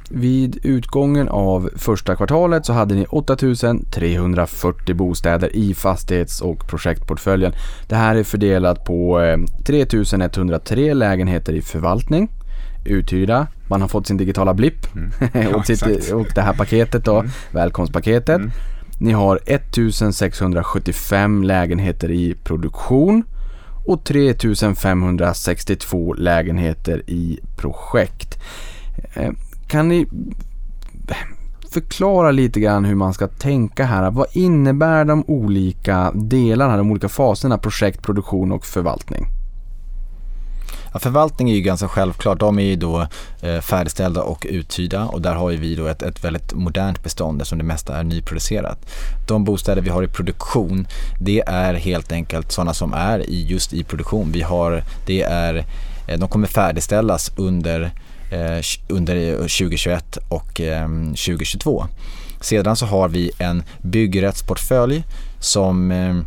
[0.10, 7.54] Vid utgången av första kvartalet så hade ni 8340 bostäder i fastighets och projektportföljen.
[7.88, 9.22] Det här är fördelat på
[9.66, 12.30] 3103 eh, lägenheter i förvaltning,
[12.86, 15.12] uthyrda, man har fått sin digitala blipp mm.
[15.34, 17.32] ja, och, sitt, och det här paketet då, mm.
[17.52, 18.40] välkomstpaketet.
[18.40, 18.52] Mm.
[19.00, 23.24] Ni har 1675 lägenheter i produktion
[23.86, 28.40] och 3562 lägenheter i projekt.
[29.68, 30.08] Kan ni
[31.72, 34.12] förklara lite grann hur man ska tänka här?
[34.12, 39.28] Vad innebär de olika delarna, de olika faserna projekt, produktion och förvaltning?
[40.94, 42.40] Ja, förvaltning är ju ganska självklart.
[42.40, 43.08] De är ju då
[43.42, 47.42] eh, färdigställda och uthyrda och där har ju vi då ett, ett väldigt modernt bestånd
[47.42, 48.78] eftersom det mesta är nyproducerat.
[49.28, 50.88] De bostäder vi har i produktion,
[51.20, 54.32] det är helt enkelt sådana som är i, just i produktion.
[54.32, 55.66] Vi har, det är,
[56.08, 57.92] eh, de kommer färdigställas under,
[58.32, 61.86] Eh, under eh, 2021 och ehm, 2022.
[62.42, 65.04] Sedan så har vi en byggrättsportfölj
[65.40, 66.26] som ehm,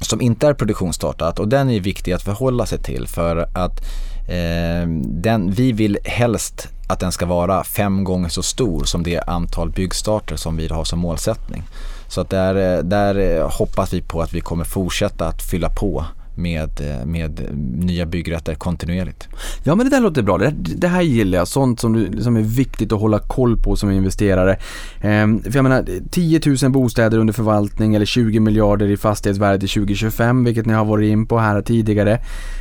[0.00, 3.80] som inte är produktionsstartat och den är viktig att förhålla sig till för att
[4.28, 9.20] eh, den, vi vill helst att den ska vara fem gånger så stor som det
[9.20, 11.62] antal byggstarter som vi har som målsättning.
[12.08, 16.04] Så att där, eh, där hoppas vi på att vi kommer fortsätta att fylla på
[16.42, 17.40] med, eh, med
[17.84, 19.28] nya byggrätter kontinuerligt.
[19.64, 20.38] Ja men det där låter bra.
[20.38, 21.48] Det, det här gillar jag.
[21.48, 24.56] Sånt som, du, som är viktigt att hålla koll på som investerare.
[25.00, 29.68] Ehm, för jag menar 10 000 bostäder under förvaltning eller 20 miljarder i fastighetsvärde till
[29.68, 32.18] 2025 vilket ni har varit in på här tidigare.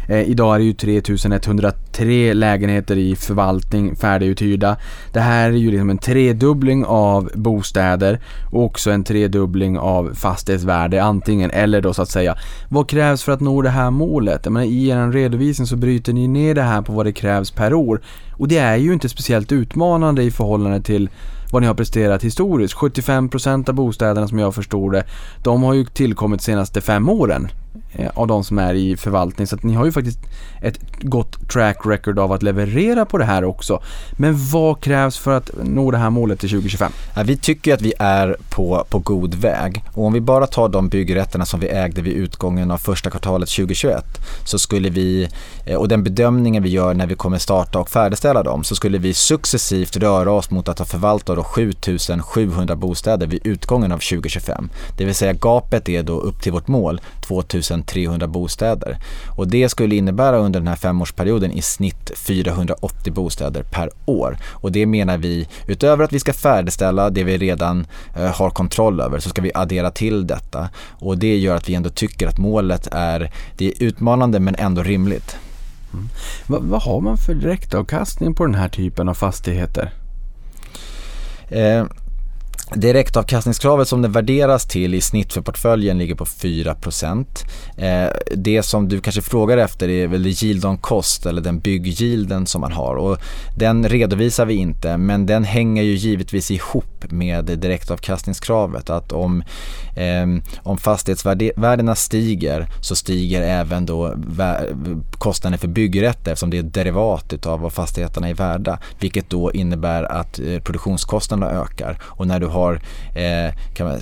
[0.10, 4.78] Ehm, idag är det ju 3103 lägenheter i förvaltning färdiguthyrda.
[5.14, 8.20] Det här är ju liksom en tredubbling av bostäder
[8.52, 12.36] och också en tredubbling av fastighetsvärde antingen eller då så att säga.
[12.70, 14.42] Vad krävs för att nå det det här målet?
[14.44, 17.52] Jag menar, I er redovisning så bryter ni ner det här på vad det krävs
[17.52, 18.02] per år
[18.38, 21.10] och det är ju inte speciellt utmanande i förhållande till
[21.52, 22.76] vad ni har presterat historiskt.
[22.76, 25.04] 75% av bostäderna som jag förstår det,
[25.44, 27.48] de har ju tillkommit de senaste fem åren
[27.92, 29.48] Eh, av de som är i förvaltning.
[29.48, 30.20] Så att ni har ju faktiskt
[30.62, 33.82] ett gott track record av att leverera på det här också.
[34.12, 36.92] Men vad krävs för att nå det här målet till 2025?
[37.16, 39.84] Ja, vi tycker att vi är på, på god väg.
[39.94, 43.50] Och om vi bara tar de byggrätterna som vi ägde vid utgången av första kvartalet
[43.50, 44.06] 2021
[44.46, 45.30] så skulle vi,
[45.66, 48.98] eh, och den bedömningen vi gör när vi kommer starta och färdigställa dem, så skulle
[48.98, 54.70] vi successivt röra oss mot att ha förvaltat 7700 bostäder vid utgången av 2025.
[54.98, 57.02] Det vill säga gapet är då upp till vårt mål
[57.84, 58.98] 2300 bostäder.
[59.38, 64.38] Och det skulle innebära under den här femårsperioden i snitt 480 bostäder per år.
[64.48, 69.02] Och det menar vi, utöver att vi ska färdigställa det vi redan eh, har kontroll
[69.02, 70.70] över, så ska vi addera till detta.
[71.00, 74.84] Och det gör att vi ändå tycker att målet är, det är utmanande men ändå
[74.84, 75.38] rimligt.
[75.94, 76.10] Mm.
[76.48, 79.94] Vad, vad har man för direktavkastning på den här typen av fastigheter?
[81.50, 81.86] Eh,
[82.76, 86.76] Direktavkastningskravet som det värderas till i snitt för portföljen ligger på 4
[87.78, 92.46] eh, Det som du kanske frågar efter är väl yield on cost eller den byggyielden
[92.46, 92.96] som man har.
[92.96, 93.18] Och
[93.58, 98.90] den redovisar vi inte men den hänger ju givetvis ihop med direktavkastningskravet.
[98.90, 99.44] Att om,
[99.96, 104.16] eh, om fastighetsvärdena stiger så stiger även då
[105.12, 110.04] kostnaden för byggrätter eftersom det är derivat av vad fastigheterna är värda vilket då innebär
[110.04, 111.98] att eh, produktionskostnaderna ökar.
[112.04, 112.82] Och när du har
[113.16, 114.00] eh, man,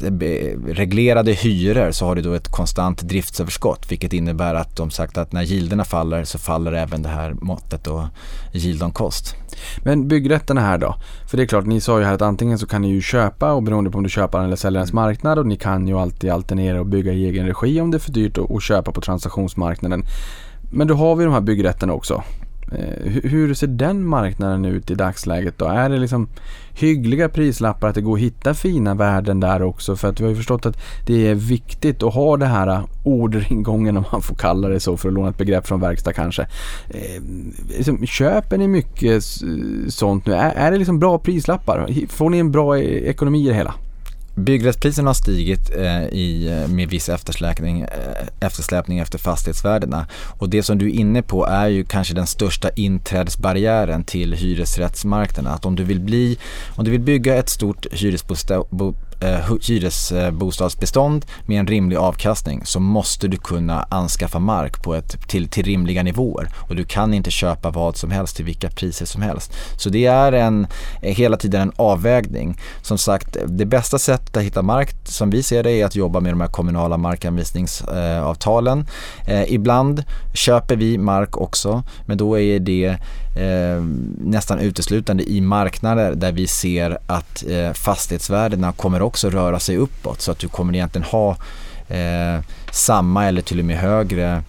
[0.68, 5.32] reglerade hyror så har du då ett konstant driftsöverskott vilket innebär att de sagt att
[5.32, 8.04] när gilderna faller så faller även det här måttet och
[8.82, 9.36] on cost.
[9.84, 10.96] Men byggrätterna här då?
[11.30, 13.54] För det är klart, ni sa ju här att antingen så kan ni ju köpa
[13.54, 16.80] och beroende på om du köper eller säljerens marknad och ni kan ju alltid alternera
[16.80, 20.04] och bygga i egen regi om det är för dyrt att köpa på transaktionsmarknaden.
[20.72, 22.24] Men då har vi de här byggrätterna också.
[22.72, 25.66] Eh, hur ser den marknaden ut i dagsläget då?
[25.66, 26.28] Är det liksom
[26.74, 29.96] hyggliga prislappar att det går att hitta fina värden där också?
[29.96, 32.86] För att vi har ju förstått att det är viktigt att ha det här eh,
[33.04, 36.42] orderingången om man får kalla det så för att låna ett begrepp från verkstad kanske.
[36.90, 37.22] Eh,
[37.78, 39.24] liksom, köper ni mycket
[39.88, 40.34] sånt nu?
[40.34, 41.90] Är, det liksom bra prislappar?
[42.10, 43.74] Får ni en bra e-, ekonomi i det hela?
[44.38, 50.08] Byggrättspriserna har stigit eh, i, eh, med viss eftersläpning, eh, eftersläpning efter fastighetsvärdena.
[50.40, 55.54] Och det som du är inne på är ju kanske den största inträdesbarriären till hyresrättsmarknaden.
[55.54, 56.38] Att om du vill, bli,
[56.76, 58.66] om du vill bygga ett stort hyresbostad
[59.20, 65.48] eh, hyresbostadsbestånd med en rimlig avkastning så måste du kunna anskaffa mark på ett, till,
[65.48, 66.50] till rimliga nivåer.
[66.70, 69.54] Och du kan inte köpa vad som helst till vilka priser som helst.
[69.78, 70.68] Så det är en,
[71.02, 72.60] eh, hela tiden en avvägning.
[72.82, 76.20] Som sagt, det bästa sättet att hitta mark som vi ser det är att jobba
[76.20, 78.86] med de här kommunala markanvisningsavtalen.
[79.28, 80.04] Eh, ibland
[80.34, 82.98] köper vi mark också men då är det
[83.38, 83.84] eh,
[84.18, 90.22] nästan uteslutande i marknader där vi ser att eh, fastighetsvärdena kommer också röra sig uppåt
[90.22, 91.38] så att du kommer egentligen ha
[91.88, 94.44] eh, samma eller till och med högre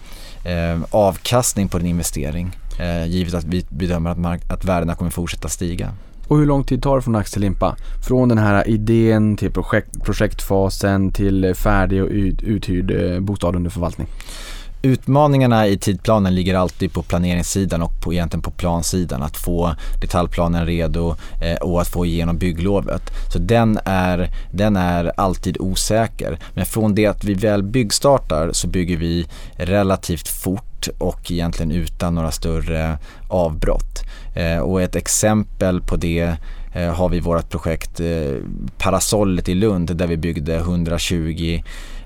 [0.45, 5.11] eh, avkastning på din investering eh, givet att vi bedömer att, mark- att värdena kommer
[5.11, 5.93] fortsätta stiga.
[6.27, 7.75] Och hur lång tid tar det från ax till limpa?
[8.07, 14.07] Från den här idén till projekt, projektfasen till färdig och uthyrd eh, bostad under förvaltning?
[14.81, 19.23] Utmaningarna i tidplanen ligger alltid på planeringssidan och på, egentligen på plansidan.
[19.23, 23.01] Att få detaljplanen redo eh, och att få igenom bygglovet.
[23.33, 26.39] Så den är, den är alltid osäker.
[26.53, 29.27] Men från det att vi väl byggstartar så bygger vi
[29.57, 34.03] relativt fort och egentligen utan några större avbrott.
[34.35, 36.35] Eh, och ett exempel på det
[36.73, 38.01] eh, har vi vårt projekt
[38.77, 41.61] Parasollet i Lund där vi byggde 120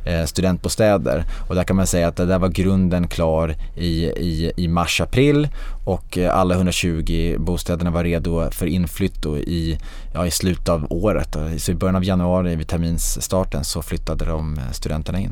[0.05, 1.25] Eh, studentbostäder.
[1.47, 5.47] Och där kan man säga att det där var grunden klar i, i, i mars-april
[5.85, 9.77] och eh, alla 120 bostäderna var redo för inflytt i,
[10.13, 11.37] ja, i slutet av året.
[11.57, 15.31] Så i början av januari vid terminsstarten så flyttade de eh, studenterna in.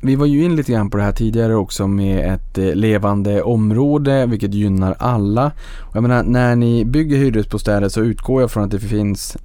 [0.00, 3.42] Vi var ju in lite grann på det här tidigare också med ett eh, levande
[3.42, 5.52] område vilket gynnar alla.
[5.80, 9.36] Och jag menar, när ni bygger hyresbostäder så utgår jag från att det finns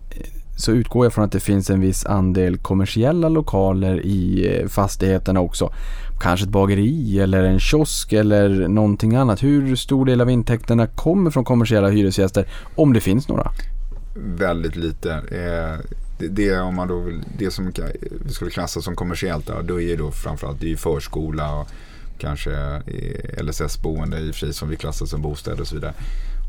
[0.58, 5.40] så utgår jag från att det finns en viss andel kommersiella lokaler i eh, fastigheterna
[5.40, 5.74] också.
[6.20, 9.44] Kanske ett bageri eller en kiosk eller någonting annat.
[9.44, 12.46] Hur stor del av intäkterna kommer från kommersiella hyresgäster
[12.76, 13.52] om det finns några?
[14.16, 15.12] Väldigt lite.
[15.12, 15.86] Eh,
[16.20, 17.72] det, det, om man då vill, det som
[18.26, 21.68] vi skulle klassa som kommersiellt då, är då framförallt det är förskola och
[22.18, 22.52] kanske
[22.86, 25.94] eh, LSS-boende i och för sig som vi klassar som bostäder och så vidare.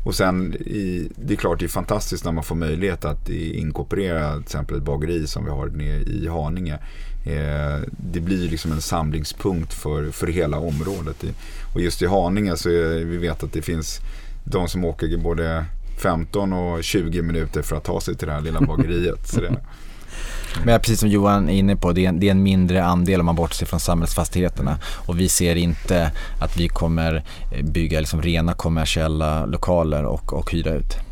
[0.03, 4.33] Och sen i, det är klart det är fantastiskt när man får möjlighet att inkorporera
[4.33, 6.73] till exempel ett bageri som vi har nere i Haninge.
[7.25, 11.23] Eh, det blir liksom en samlingspunkt för, för hela området.
[11.73, 13.99] Och just i Haninge så är, vi vet att det finns
[14.43, 15.65] de som åker både
[15.99, 19.27] 15 och 20 minuter för att ta sig till det här lilla bageriet.
[19.27, 19.55] Så det,
[20.65, 23.19] men precis som Johan är inne på, det är, en, det är en mindre andel
[23.19, 24.77] om man bortser från samhällsfastigheterna.
[24.83, 30.51] Och vi ser inte att vi kommer eh, bygga liksom rena kommersiella lokaler och, och
[30.51, 31.08] hyra ut.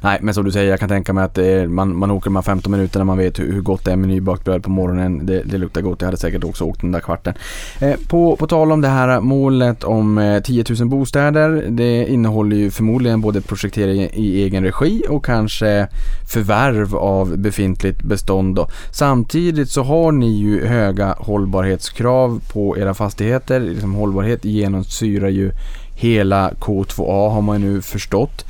[0.00, 2.36] Nej, men som du säger, jag kan tänka mig att är, man, man åker de
[2.36, 5.26] här 15 minuterna, man vet hur, hur gott det är med nybakt bröd på morgonen.
[5.26, 7.34] Det, det, luktar gott, jag hade säkert också åkt den där kvarten.
[7.80, 12.56] Eh, på, på tal om det här målet om eh, 10 000 bostäder, det innehåller
[12.56, 15.88] ju förmodligen både projektering i egen regi och kanske
[16.28, 18.56] förvärv av befintligt bestånd.
[18.56, 18.68] Då.
[18.90, 23.60] Samtidigt så har ni ju höga hållbarhetskrav på era fastigheter.
[23.60, 25.52] Liksom hållbarhet genomsyrar ju
[25.94, 28.44] hela K2A har man ju nu förstått.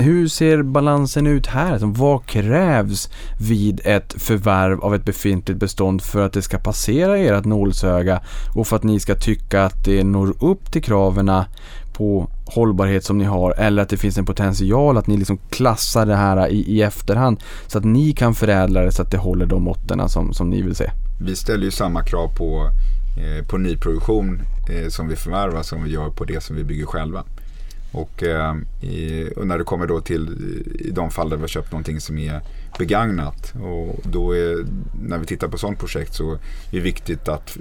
[0.00, 1.72] Hur ser balansen ut här?
[1.72, 7.18] Alltså, vad krävs vid ett förvärv av ett befintligt bestånd för att det ska passera
[7.18, 8.20] ert nålsöga
[8.54, 11.30] och för att ni ska tycka att det når upp till kraven
[11.92, 16.06] på hållbarhet som ni har eller att det finns en potential att ni liksom klassar
[16.06, 19.46] det här i, i efterhand så att ni kan förädla det så att det håller
[19.46, 20.90] de måtten som, som ni vill se.
[21.20, 22.70] Vi ställer ju samma krav på,
[23.18, 24.40] eh, på nyproduktion
[24.70, 27.24] eh, som vi förvärvar som vi gör på det som vi bygger själva.
[27.92, 30.28] Och, eh, i, och, när det kommer då till
[30.78, 32.40] i de fall där vi har köpt någonting som är
[32.78, 33.54] begagnat.
[33.62, 34.66] Och då är,
[35.02, 36.38] när vi tittar på sådant projekt så är
[36.70, 37.56] det viktigt att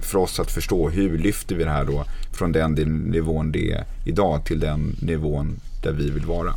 [0.00, 2.72] för oss att förstå hur lyfter vi det här då från den
[3.10, 6.54] nivån det är idag till den nivån där vi vill vara.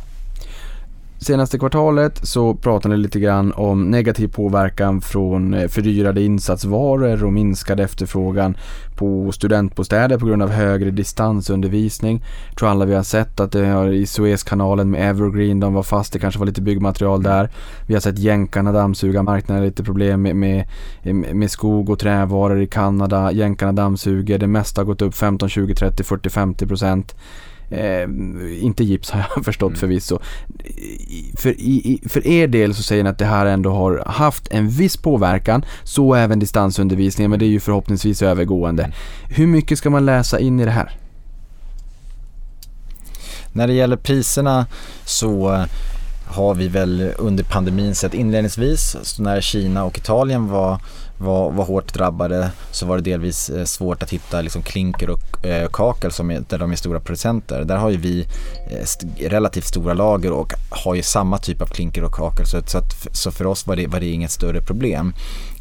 [1.18, 7.32] Senaste kvartalet så pratade ni lite grann om negativ påverkan från eh, fördyrade insatsvaror och
[7.32, 8.56] minskad efterfrågan
[8.96, 12.22] på studentbostäder på grund av högre distansundervisning.
[12.48, 15.82] Jag tror alla vi har sett att det har i Suezkanalen med Evergreen, de var
[15.82, 17.50] fast, det kanske var lite byggmaterial där.
[17.86, 20.66] Vi har sett jänkarna dammsuga marknaden, lite problem med, med,
[21.34, 23.32] med skog och trävaror i Kanada.
[23.32, 27.16] Jänkarna dammsuger, det mesta har gått upp 15, 20, 30, 40, 50 procent.
[27.70, 28.08] Eh,
[28.60, 29.80] inte gips har jag förstått mm.
[29.80, 30.18] förvisso.
[31.38, 34.68] För, i, för er del så säger ni att det här ändå har haft en
[34.68, 38.82] viss påverkan, så även distansundervisningen, men det är ju förhoppningsvis övergående.
[38.82, 38.94] Mm.
[39.28, 40.92] Hur mycket ska man läsa in i det här?
[43.52, 44.66] När det gäller priserna
[45.04, 45.64] så
[46.26, 50.80] har vi väl under pandemin sett inledningsvis, när Kina och Italien var
[51.18, 55.46] var, var hårt drabbade så var det delvis eh, svårt att hitta liksom klinker och
[55.46, 57.64] eh, kakel som är, där de är stora producenter.
[57.64, 58.26] Där har ju vi
[58.70, 62.62] eh, st relativt stora lager och har ju samma typ av klinker och kakel så,
[62.66, 65.14] så, att, så för oss var det, var det inget större problem.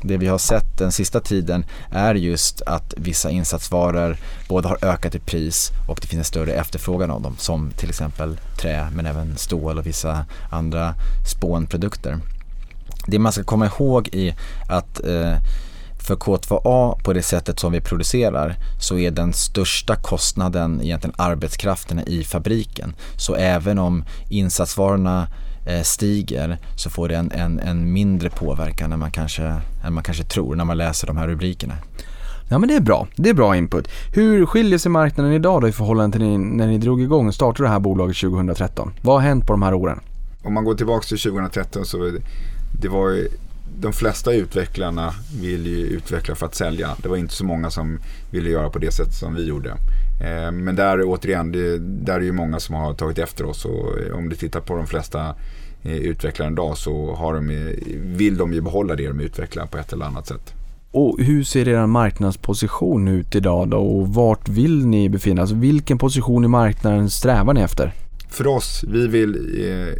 [0.07, 5.15] Det vi har sett den sista tiden är just att vissa insatsvaror både har ökat
[5.15, 9.05] i pris och det finns en större efterfrågan av dem som till exempel trä men
[9.05, 10.95] även stål och vissa andra
[11.27, 12.19] spånprodukter
[13.07, 14.35] det man ska komma ihåg är
[14.67, 15.37] att eh,
[15.99, 22.03] för K2A på det sättet som vi producerar så är den största kostnaden egentligen arbetskrafterna
[22.03, 22.95] i fabriken.
[23.17, 25.27] Så även om insatsvarorna
[25.83, 29.43] stiger så får det en, en, en, mindre påverkan än man, kanske,
[29.83, 31.73] än man kanske tror när man läser de här rubrikerna.
[32.49, 33.87] Ja men det är bra, det är bra input.
[34.13, 37.69] Hur skiljer sig marknaden idag då i förhållande till när ni drog igång och startade
[37.69, 38.93] det här bolaget 2013?
[39.01, 39.99] Vad har hänt på de här åren?
[40.43, 42.11] Om man går tillbaka till 2013 så
[42.81, 43.27] det var ju,
[43.79, 46.95] de flesta utvecklarna vill ju utveckla för att sälja.
[46.97, 47.99] Det var inte så många som
[48.31, 49.69] ville göra på det sätt som vi gjorde.
[50.21, 53.99] Eh, men där återigen, det, där är ju många som har tagit efter oss och
[53.99, 55.35] eh, om du tittar på de flesta
[55.85, 57.75] eh, utvecklare idag så har de,
[58.17, 60.53] vill de ju behålla det de utvecklar på ett eller annat sätt.
[60.91, 65.41] Och hur ser er marknadsposition ut idag då och vart vill ni befinna er?
[65.41, 67.93] Alltså vilken position i marknaden strävar ni efter?
[68.35, 69.35] för oss, vi vill,
[69.69, 69.93] eh,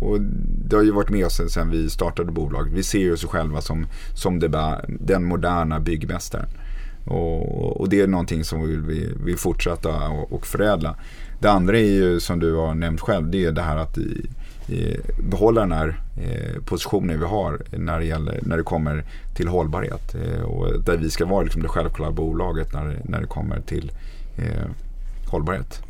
[0.00, 0.20] och
[0.68, 3.86] det har ju varit med oss sen vi startade bolaget, vi ser oss själva som,
[4.14, 6.48] som det, den moderna byggmästaren.
[7.06, 10.96] Och, och, det är någonting som vi vill, vill fortsätta och, och förädla.
[11.40, 14.30] Det andra är ju som du har nämnt själv, det är det här att i,
[14.72, 19.04] Eh, behålla den här eh, positionen vi har när det, gäller, när det kommer
[19.34, 20.14] till hållbarhet.
[20.14, 23.92] Eh, och där vi ska vara liksom det självklara bolaget när, när det kommer till
[24.36, 24.70] eh,
[25.26, 25.82] hållbarhet.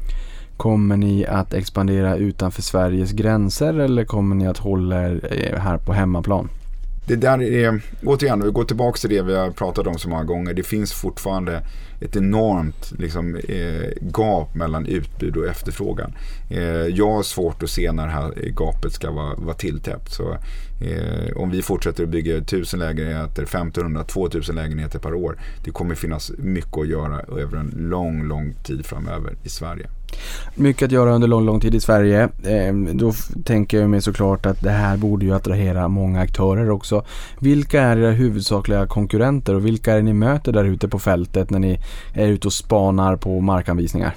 [0.57, 5.79] Kommer ni att expandera utanför Sveriges gränser eller kommer ni att hålla er eh, här
[5.79, 6.49] på hemmaplan?
[7.07, 10.25] Det där är, återigen, vi går tillbaka till det vi har pratat om så många
[10.25, 10.55] gånger.
[10.55, 11.63] Det finns fortfarande
[12.01, 16.13] ett enormt liksom, eh, gap mellan utbud och efterfrågan.
[16.51, 20.13] Eh, jag har svårt att se när det här gapet ska vara, vara tilltäppt.
[20.13, 20.33] Så,
[20.81, 25.39] eh, om vi fortsätter att bygga 1000 lägenheter, 1500, 2000 lägenheter per år.
[25.65, 29.89] Det kommer finnas mycket att göra över en lång, lång tid framöver i Sverige.
[30.55, 32.29] Mycket att göra under lång, lång tid i Sverige.
[32.45, 33.13] Eh, då
[33.45, 37.05] tänker jag mig såklart att det här borde ju attrahera många aktörer också.
[37.39, 41.51] Vilka är era huvudsakliga konkurrenter och vilka är det ni möter där ute på fältet
[41.51, 41.81] när ni
[42.15, 44.15] är ute och spanar på markanvisningar?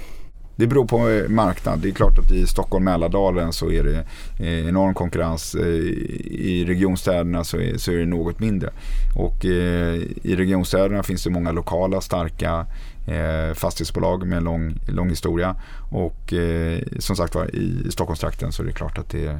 [0.56, 1.78] Det beror på eh, marknad.
[1.78, 4.04] Det är klart att i Stockholm Mälardalen så är det
[4.46, 5.54] eh, enorm konkurrens.
[5.54, 8.70] Eh, I regionstäderna så är, så är det något mindre.
[9.16, 12.66] Och i regionstäderna finns det många lokala starka
[13.06, 15.56] eh, fastighetsbolag med en lång, lång historia.
[15.90, 19.38] Och eh, som sagt var i Stockholmstrakten så är det klart att det,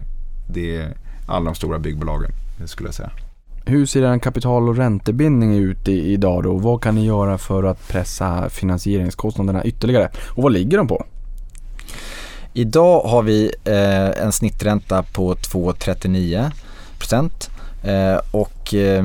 [0.48, 0.96] det är
[1.26, 2.30] alla de stora byggbolagen
[2.66, 3.10] skulle jag säga.
[3.68, 6.56] Hur ser en kapital och räntebindning ut i, idag då?
[6.56, 10.10] Vad kan ni göra för att pressa finansieringskostnaderna ytterligare?
[10.28, 11.06] Och vad ligger de på?
[12.52, 16.50] Idag har vi eh, en snittränta på 2,39
[16.98, 17.50] procent
[17.82, 19.04] eh, och eh,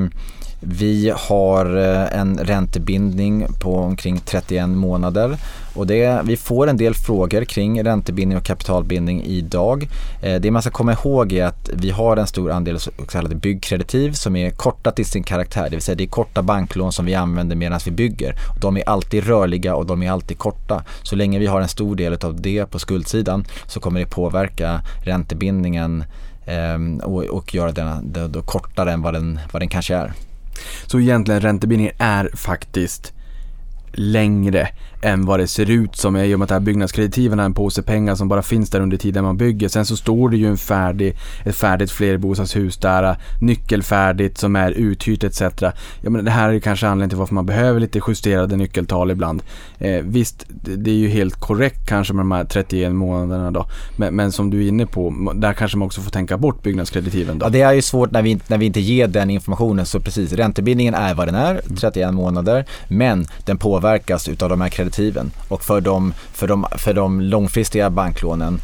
[0.64, 5.38] vi har eh, en räntebindning på omkring 31 månader
[5.74, 9.89] och det, vi får en del frågor kring räntebindning och kapitalbindning idag.
[10.22, 13.36] Eh, det man ska komma ihåg är att vi har en stor andel så kallade
[13.36, 15.64] byggkreditiv som är korta till sin karaktär.
[15.64, 18.36] Det vill säga det är korta banklån som vi använder medan vi bygger.
[18.62, 20.84] De är alltid rörliga och de är alltid korta.
[21.03, 24.82] Så länge vi har en stor del av det på skuldsidan så kommer det påverka
[25.03, 26.03] räntebindningen
[26.45, 30.14] ehm, och, och göra den då kortare än vad den, vad den kanske är.
[30.88, 33.14] Så egentligen räntebindningen är faktiskt
[33.93, 34.70] längre
[35.02, 37.54] än vad det ser ut som i och med att det här byggnadskreditiven är en
[37.54, 39.68] påse pengar som bara finns där under tiden man bygger.
[39.68, 45.24] Sen så står det ju en färdig, ett färdigt flerbostadshus där, nyckelfärdigt som är uthyrt
[45.24, 45.41] etc.
[46.02, 49.43] Ja, men det här är kanske anledningen till varför man behöver lite justerade nyckeltal ibland.
[49.80, 53.66] Eh, visst, det, är ju helt korrekt kanske med de här 31 månaderna då.
[53.95, 57.39] Men, men som du är inne på, där kanske man också får tänka bort byggnadskreditiven
[57.39, 57.45] då.
[57.45, 59.86] Ja, det är ju svårt när vi, när vi inte ger den informationen.
[59.86, 62.66] Så precis, räntebindningen är vad den är, 31 månader.
[62.88, 65.32] Men den påverkas utav de här alternativen.
[65.48, 68.62] Och för de, för de, för de långfristiga banklånen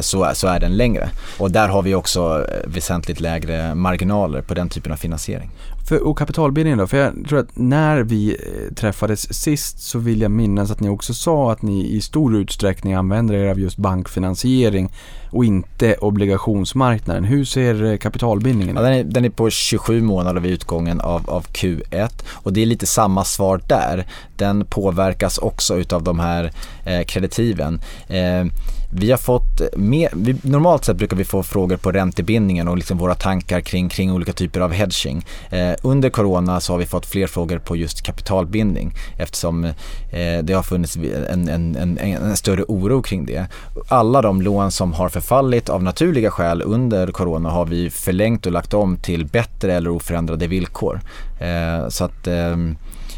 [0.00, 1.10] så, så är den längre.
[1.38, 5.50] Och där har vi också eh, väsentligt lägre marginaler på den typen av finansiering.
[5.88, 6.86] För, och kapitalbildningen då?
[6.86, 10.88] För jag tror att när vi eh, träffades sist så vill jag minnas att ni
[10.88, 14.92] också sa att ni i stor utsträckning använder er av just bankfinansiering
[15.30, 17.24] och inte obligationsmarknaden.
[17.24, 18.86] Hur ser eh, kapitalbindningen Ja, ut?
[18.86, 22.66] den, är, den är på 27 månader vid utgången av, av Q1 och det är
[22.66, 24.06] lite samma svar där.
[24.36, 26.50] Den påverkas också utav de här
[26.84, 27.80] eh, kreditiven.
[28.08, 28.44] Eh,
[28.90, 32.76] vi har fått eh, mer, vi, normalt sett brukar vi få frågor på räntebindningen och
[32.76, 35.26] liksom våra tankar kring, kring olika typer av hedging.
[35.50, 39.72] Eh, under corona så har vi fått fler frågor på just kapitalbindning eftersom eh,
[40.42, 40.96] det har funnits
[41.30, 43.46] en, en, en, en större oro kring det.
[43.88, 48.52] Alla de lån som har förfallit av naturliga skäl under corona har vi förlängt och
[48.52, 51.00] lagt om till bättre eller oförändrade villkor.
[51.40, 52.76] Eh, så att ehm,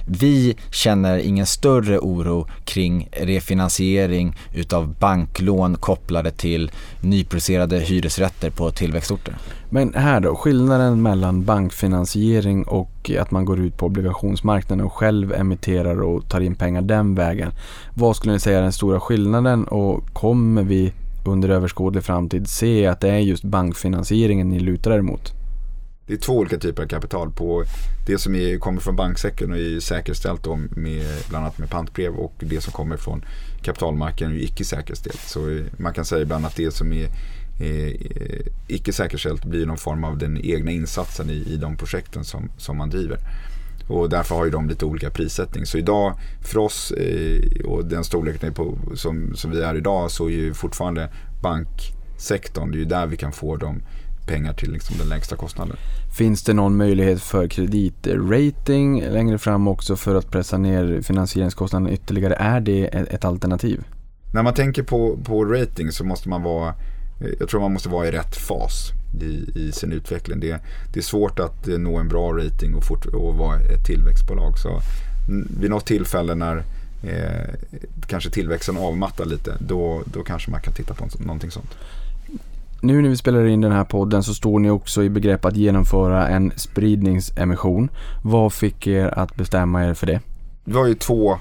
[0.09, 9.37] vi känner ingen större oro kring refinansiering utav banklån kopplade till nyproducerade hyresrätter på tillväxtorter.
[9.71, 15.33] Men här då, skillnaden mellan bankfinansiering och att man går ut på obligationsmarknaden och själv
[15.33, 17.53] emitterar och tar in pengar den vägen.
[17.95, 20.93] Vad skulle ni säga är den stora skillnaden och kommer vi
[21.25, 25.38] under överskådlig framtid se att det är just bankfinansieringen ni lutar er mot?
[26.09, 27.31] Det är två olika typer av kapital.
[27.31, 27.65] på
[28.07, 32.15] Det som är, kommer från banksäcken och är säkerställt då med, bland annat med pantbrev
[32.15, 33.25] och det som kommer från
[33.63, 35.21] kapitalmarknaden är icke säkerställt.
[35.21, 37.09] Så eh, man kan säga ibland att det som är
[37.61, 37.93] eh,
[38.69, 42.77] icke säkerställt blir någon form av den egna insatsen i, i de projekten som, som
[42.77, 43.19] man driver.
[43.89, 45.67] Och därför har ju de lite olika prissättning.
[45.67, 50.27] Så idag för oss eh, och den storleken på, som, som vi är idag så
[50.27, 51.09] är ju fortfarande
[51.43, 53.83] banksektorn, det är ju där vi kan få de
[54.29, 55.77] pengar till liksom den lägsta kostnaden.
[56.17, 62.35] Finns det någon möjlighet för kreditrating längre fram också för att pressa ner finansieringskostnaden ytterligare?
[62.35, 63.85] Är det ett alternativ?
[64.35, 66.69] När man tänker på, på rating så måste man vara,
[67.21, 70.41] eh, jag tror man måste vara i rätt fas i, i sin utveckling.
[70.41, 70.61] Det,
[70.93, 74.59] det är svårt att eh, nå en bra rating och, fort, och vara ett tillväxtbolag.
[74.59, 74.81] Så
[75.29, 76.57] mm, vid något tillfälle när
[77.03, 77.55] eh,
[78.07, 81.71] kanske tillväxten avmattar lite, då, då kanske man kan titta på någonting sånt.
[82.81, 85.57] Nu när vi spelar in den här podden så står ni också i begrepp att
[85.57, 87.91] genomföra en spridningsemission.
[88.25, 90.21] Vad fick er att bestämma er för det?
[90.65, 91.33] Vi har ju två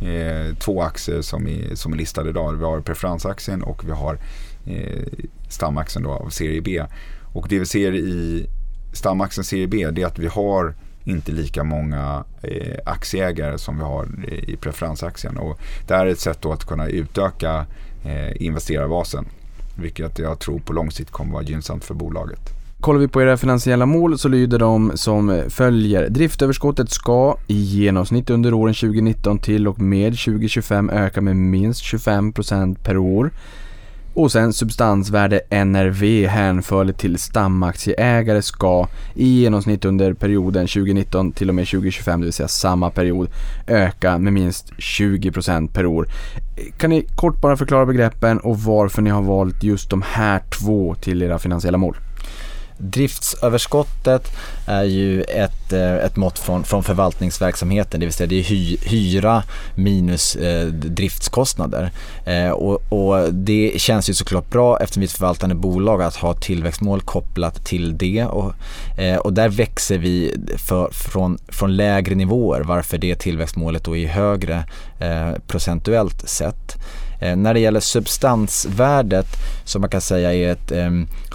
[0.00, 2.52] eh, två aktier som är, som är listade idag.
[2.52, 4.18] Vi har preferensaktien och vi har
[4.66, 5.02] eh,
[5.48, 6.82] stamaktien då av serie B.
[7.32, 8.46] Och det vi ser i
[8.92, 10.74] stamaktien serie B det är att vi har
[11.04, 15.36] inte lika många eh, aktieägare som vi har eh, i preferensaktien.
[15.36, 17.66] Och det här är ett sätt då att kunna utöka
[18.04, 19.26] eh, investerarbasen.
[19.76, 22.40] Vilket jag tror på lång sikt kommer vara gynnsamt för bolaget.
[22.80, 26.08] Kollar vi på era finansiella mål så lyder de som följer.
[26.08, 32.76] Driftöverskottet ska i genomsnitt under åren 2019 till och med 2025 öka med minst 25%
[32.84, 33.30] per år.
[34.16, 41.54] Och sen substansvärde NRV hänförligt till stamaktieägare ska i genomsnitt under perioden 2019 till och
[41.54, 43.28] med 2025, det vill säga samma period,
[43.66, 46.06] öka med minst 20% per år.
[46.78, 50.94] Kan ni kort bara förklara begreppen och varför ni har valt just de här två
[50.94, 51.96] till era finansiella mål?
[52.78, 54.32] Driftsöverskottet
[54.66, 58.76] är ju ett, eh, ett mått från, från förvaltningsverksamheten, det vill säga det är hy,
[58.82, 59.42] hyra
[59.74, 61.90] minus eh, driftskostnader.
[62.24, 66.16] Eh, och, och, det känns ju såklart bra eftersom vi är ett förvaltande bolag att
[66.16, 68.24] ha tillväxtmål kopplat till det.
[68.24, 68.52] Och,
[68.98, 74.06] eh, och där växer vi för, från, från lägre nivåer varför det tillväxtmålet då är
[74.06, 74.64] högre
[74.98, 76.76] eh, procentuellt sett.
[77.20, 79.26] Eh, när det gäller substansvärdet
[79.64, 80.90] som man kan säga är ett eh,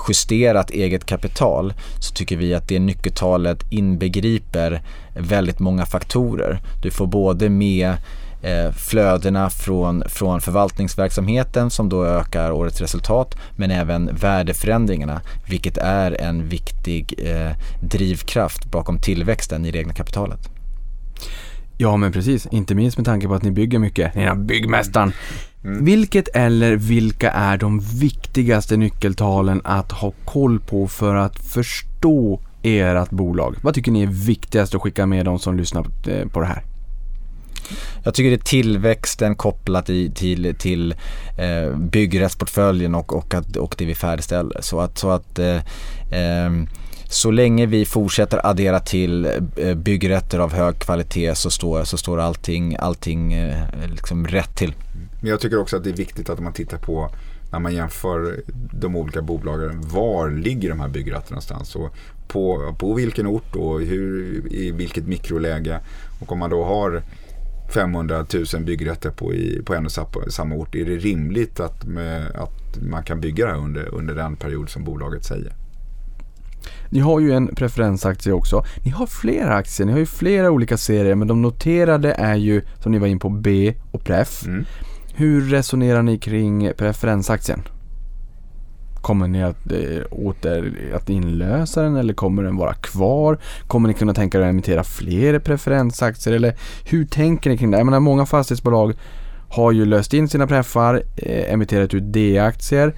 [0.08, 4.82] justerat eget kapital så tycker vi att det nyckeltalet inbegriper
[5.18, 6.62] väldigt många faktorer.
[6.82, 7.94] Du får både med
[8.42, 16.22] eh, flödena från, från förvaltningsverksamheten som då ökar årets resultat men även värdeförändringarna vilket är
[16.22, 17.52] en viktig eh,
[17.82, 20.50] drivkraft bakom tillväxten i det egna kapitalet.
[21.78, 24.16] Ja men precis, inte minst med tanke på att ni bygger mycket.
[24.16, 25.14] Ni är byggmästaren.
[25.64, 25.86] Mm.
[25.86, 33.10] Vilket eller vilka är de viktigaste nyckeltalen att ha koll på för att förstå ert
[33.10, 33.56] bolag?
[33.62, 35.84] Vad tycker ni är viktigast att skicka med de som lyssnar
[36.30, 36.64] på det här?
[38.04, 40.96] Jag tycker det är tillväxten kopplat i, till, till
[41.38, 44.62] eh, byggrättsportföljen och, och, att, och det vi färdigställer.
[44.62, 45.56] Så att, så att eh,
[46.12, 46.52] eh,
[47.12, 52.20] så länge vi fortsätter addera till eh, byggrätter av hög kvalitet så står, så står
[52.20, 54.74] allting, allting eh, liksom rätt till.
[55.22, 57.10] Men jag tycker också att det är viktigt att man tittar på
[57.52, 58.42] när man jämför
[58.72, 59.82] de olika bolagen.
[59.82, 61.76] Var ligger de här byggrätterna någonstans?
[61.76, 61.96] Och
[62.28, 65.80] på, på vilken ort och hur, i vilket mikroläge?
[66.22, 67.04] Och om man då har
[67.74, 69.92] 500 000 byggrätter på, i, på en och
[70.28, 70.76] samma ort.
[70.76, 74.70] Är det rimligt att, med, att man kan bygga det här under, under den period
[74.70, 75.54] som bolaget säger?
[76.92, 78.64] Ni har ju en preferensaktie också.
[78.84, 82.62] Ni har flera aktier, ni har ju flera olika serier men de noterade är ju
[82.80, 84.46] som ni var in på B och Pref.
[84.46, 84.66] Mm.
[85.14, 87.62] Hur resonerar ni kring preferensaktien?
[89.02, 93.40] Kommer ni att eh, åter att inlösa den eller kommer den vara kvar?
[93.68, 97.78] Kommer ni kunna tänka er att emittera fler preferensaktier eller hur tänker ni kring det?
[97.78, 98.94] Jag menar många fastighetsbolag
[99.50, 102.94] har ju löst in sina preffar, eh, emitterat ut D-aktier.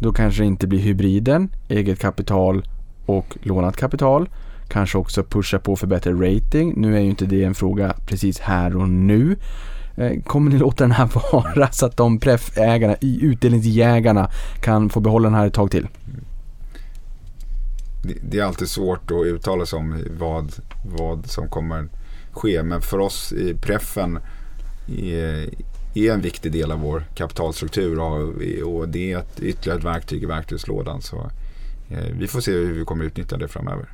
[0.00, 2.62] Då kanske det inte blir hybriden, eget kapital
[3.06, 4.28] och lånat kapital.
[4.68, 6.74] Kanske också pusha på för bättre rating.
[6.76, 9.36] Nu är ju inte det en fråga precis här och nu.
[9.96, 14.30] Eh, kommer ni låta den här vara så att de preffägarna, utdelningsjägarna
[14.60, 15.88] kan få behålla den här ett tag till?
[18.22, 20.52] Det är alltid svårt att uttala sig om vad,
[20.84, 21.88] vad som kommer
[22.32, 22.62] ske.
[22.62, 24.18] Men för oss i preffen
[24.98, 25.50] är,
[25.94, 27.98] är en viktig del av vår kapitalstruktur
[28.64, 31.02] och det är ett, ytterligare ett verktyg i verktygslådan.
[31.02, 31.30] Så
[31.88, 33.88] vi får se hur vi kommer utnyttja det framöver.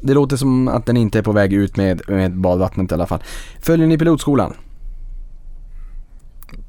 [0.00, 3.06] Det låter som att den inte är på väg ut med, med badvattnet i alla
[3.06, 3.22] fall.
[3.60, 4.54] Följer ni pilotskolan?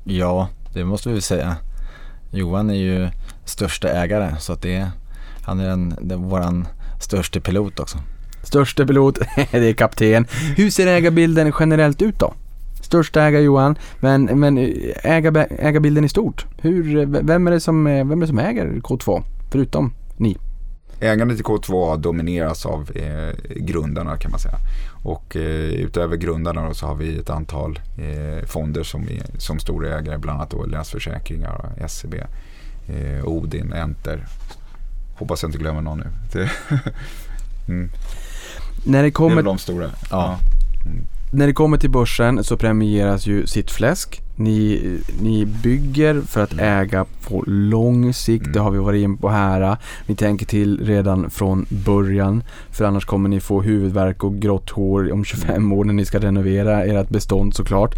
[0.03, 1.55] Ja, det måste vi säga.
[2.31, 3.09] Johan är ju
[3.45, 4.91] största ägare så att det är,
[5.41, 5.67] han är
[6.01, 6.67] den våran
[7.01, 7.97] största pilot också.
[8.43, 9.19] Största pilot,
[9.51, 10.27] det är kapten.
[10.55, 12.33] Hur ser ägarbilden generellt ut då?
[12.81, 14.57] Största ägare Johan, men, men
[15.03, 16.45] ägar, ägarbilden i stort.
[16.57, 19.23] Hur, vem, är det som, vem är det som äger K2?
[19.51, 20.37] Förutom ni.
[20.99, 24.57] Ägandet i K2 domineras av eh, grundarna kan man säga.
[25.03, 29.99] Och eh, utöver grundarna så har vi ett antal eh, fonder som, är, som stora
[29.99, 32.13] ägare, bland annat då Länsförsäkringar, SEB,
[32.87, 34.25] eh, Odin, Enter.
[35.15, 36.09] Hoppas jag inte glömmer någon nu.
[37.67, 37.89] mm.
[38.85, 39.29] När det kommer...
[39.29, 39.89] Det är väl de stora.
[40.11, 40.39] Ja.
[40.85, 41.07] Mm.
[41.31, 44.21] När det kommer till börsen så premieras ju sitt fläsk.
[44.39, 44.81] Ni,
[45.21, 48.53] ni bygger för att äga på lång sikt, mm.
[48.53, 49.77] det har vi varit in på här.
[50.05, 55.11] Ni tänker till redan från början för annars kommer ni få huvudvärk och grått hår
[55.11, 55.73] om 25 mm.
[55.73, 57.95] år när ni ska renovera ert bestånd såklart.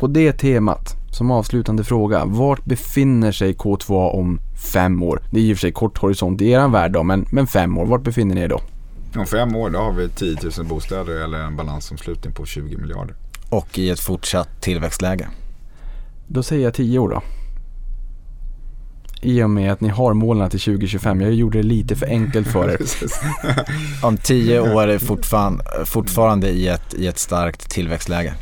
[0.00, 4.40] På det temat, som avslutande fråga, vart befinner sig K2A om
[4.72, 5.22] fem år?
[5.30, 7.78] Det är i och för sig kort horisont i er värld då, men, men fem
[7.78, 8.60] år, vart befinner ni er då?
[9.16, 13.14] Om fem år då har vi 10 000 bostäder eller en balansomslutning på 20 miljarder.
[13.50, 15.28] Och i ett fortsatt tillväxtläge.
[16.26, 17.22] Då säger jag 10 år då.
[19.22, 21.20] I och med att ni har målen till 2025.
[21.20, 22.78] Jag gjorde det lite för enkelt för er.
[24.06, 28.34] Om tio år är fortfarande, fortfarande i, ett, i ett starkt tillväxtläge.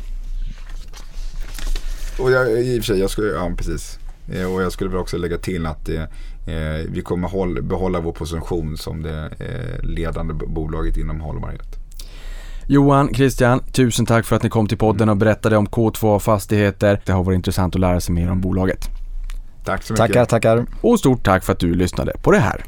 [2.19, 3.99] Och jag, i och för sig, jag skulle, ja precis.
[4.31, 6.01] Eh, Och jag skulle väl också lägga till att eh,
[6.47, 11.78] eh, vi kommer håll, behålla vår position som det eh, ledande bolaget inom hållbarhet.
[12.71, 17.01] Johan, Christian, tusen tack för att ni kom till podden och berättade om K2 Fastigheter.
[17.05, 18.89] Det har varit intressant att lära sig mer om bolaget.
[19.65, 20.07] Tack så mycket.
[20.07, 20.65] Tackar, tackar.
[20.81, 22.65] Och stort tack för att du lyssnade på det här.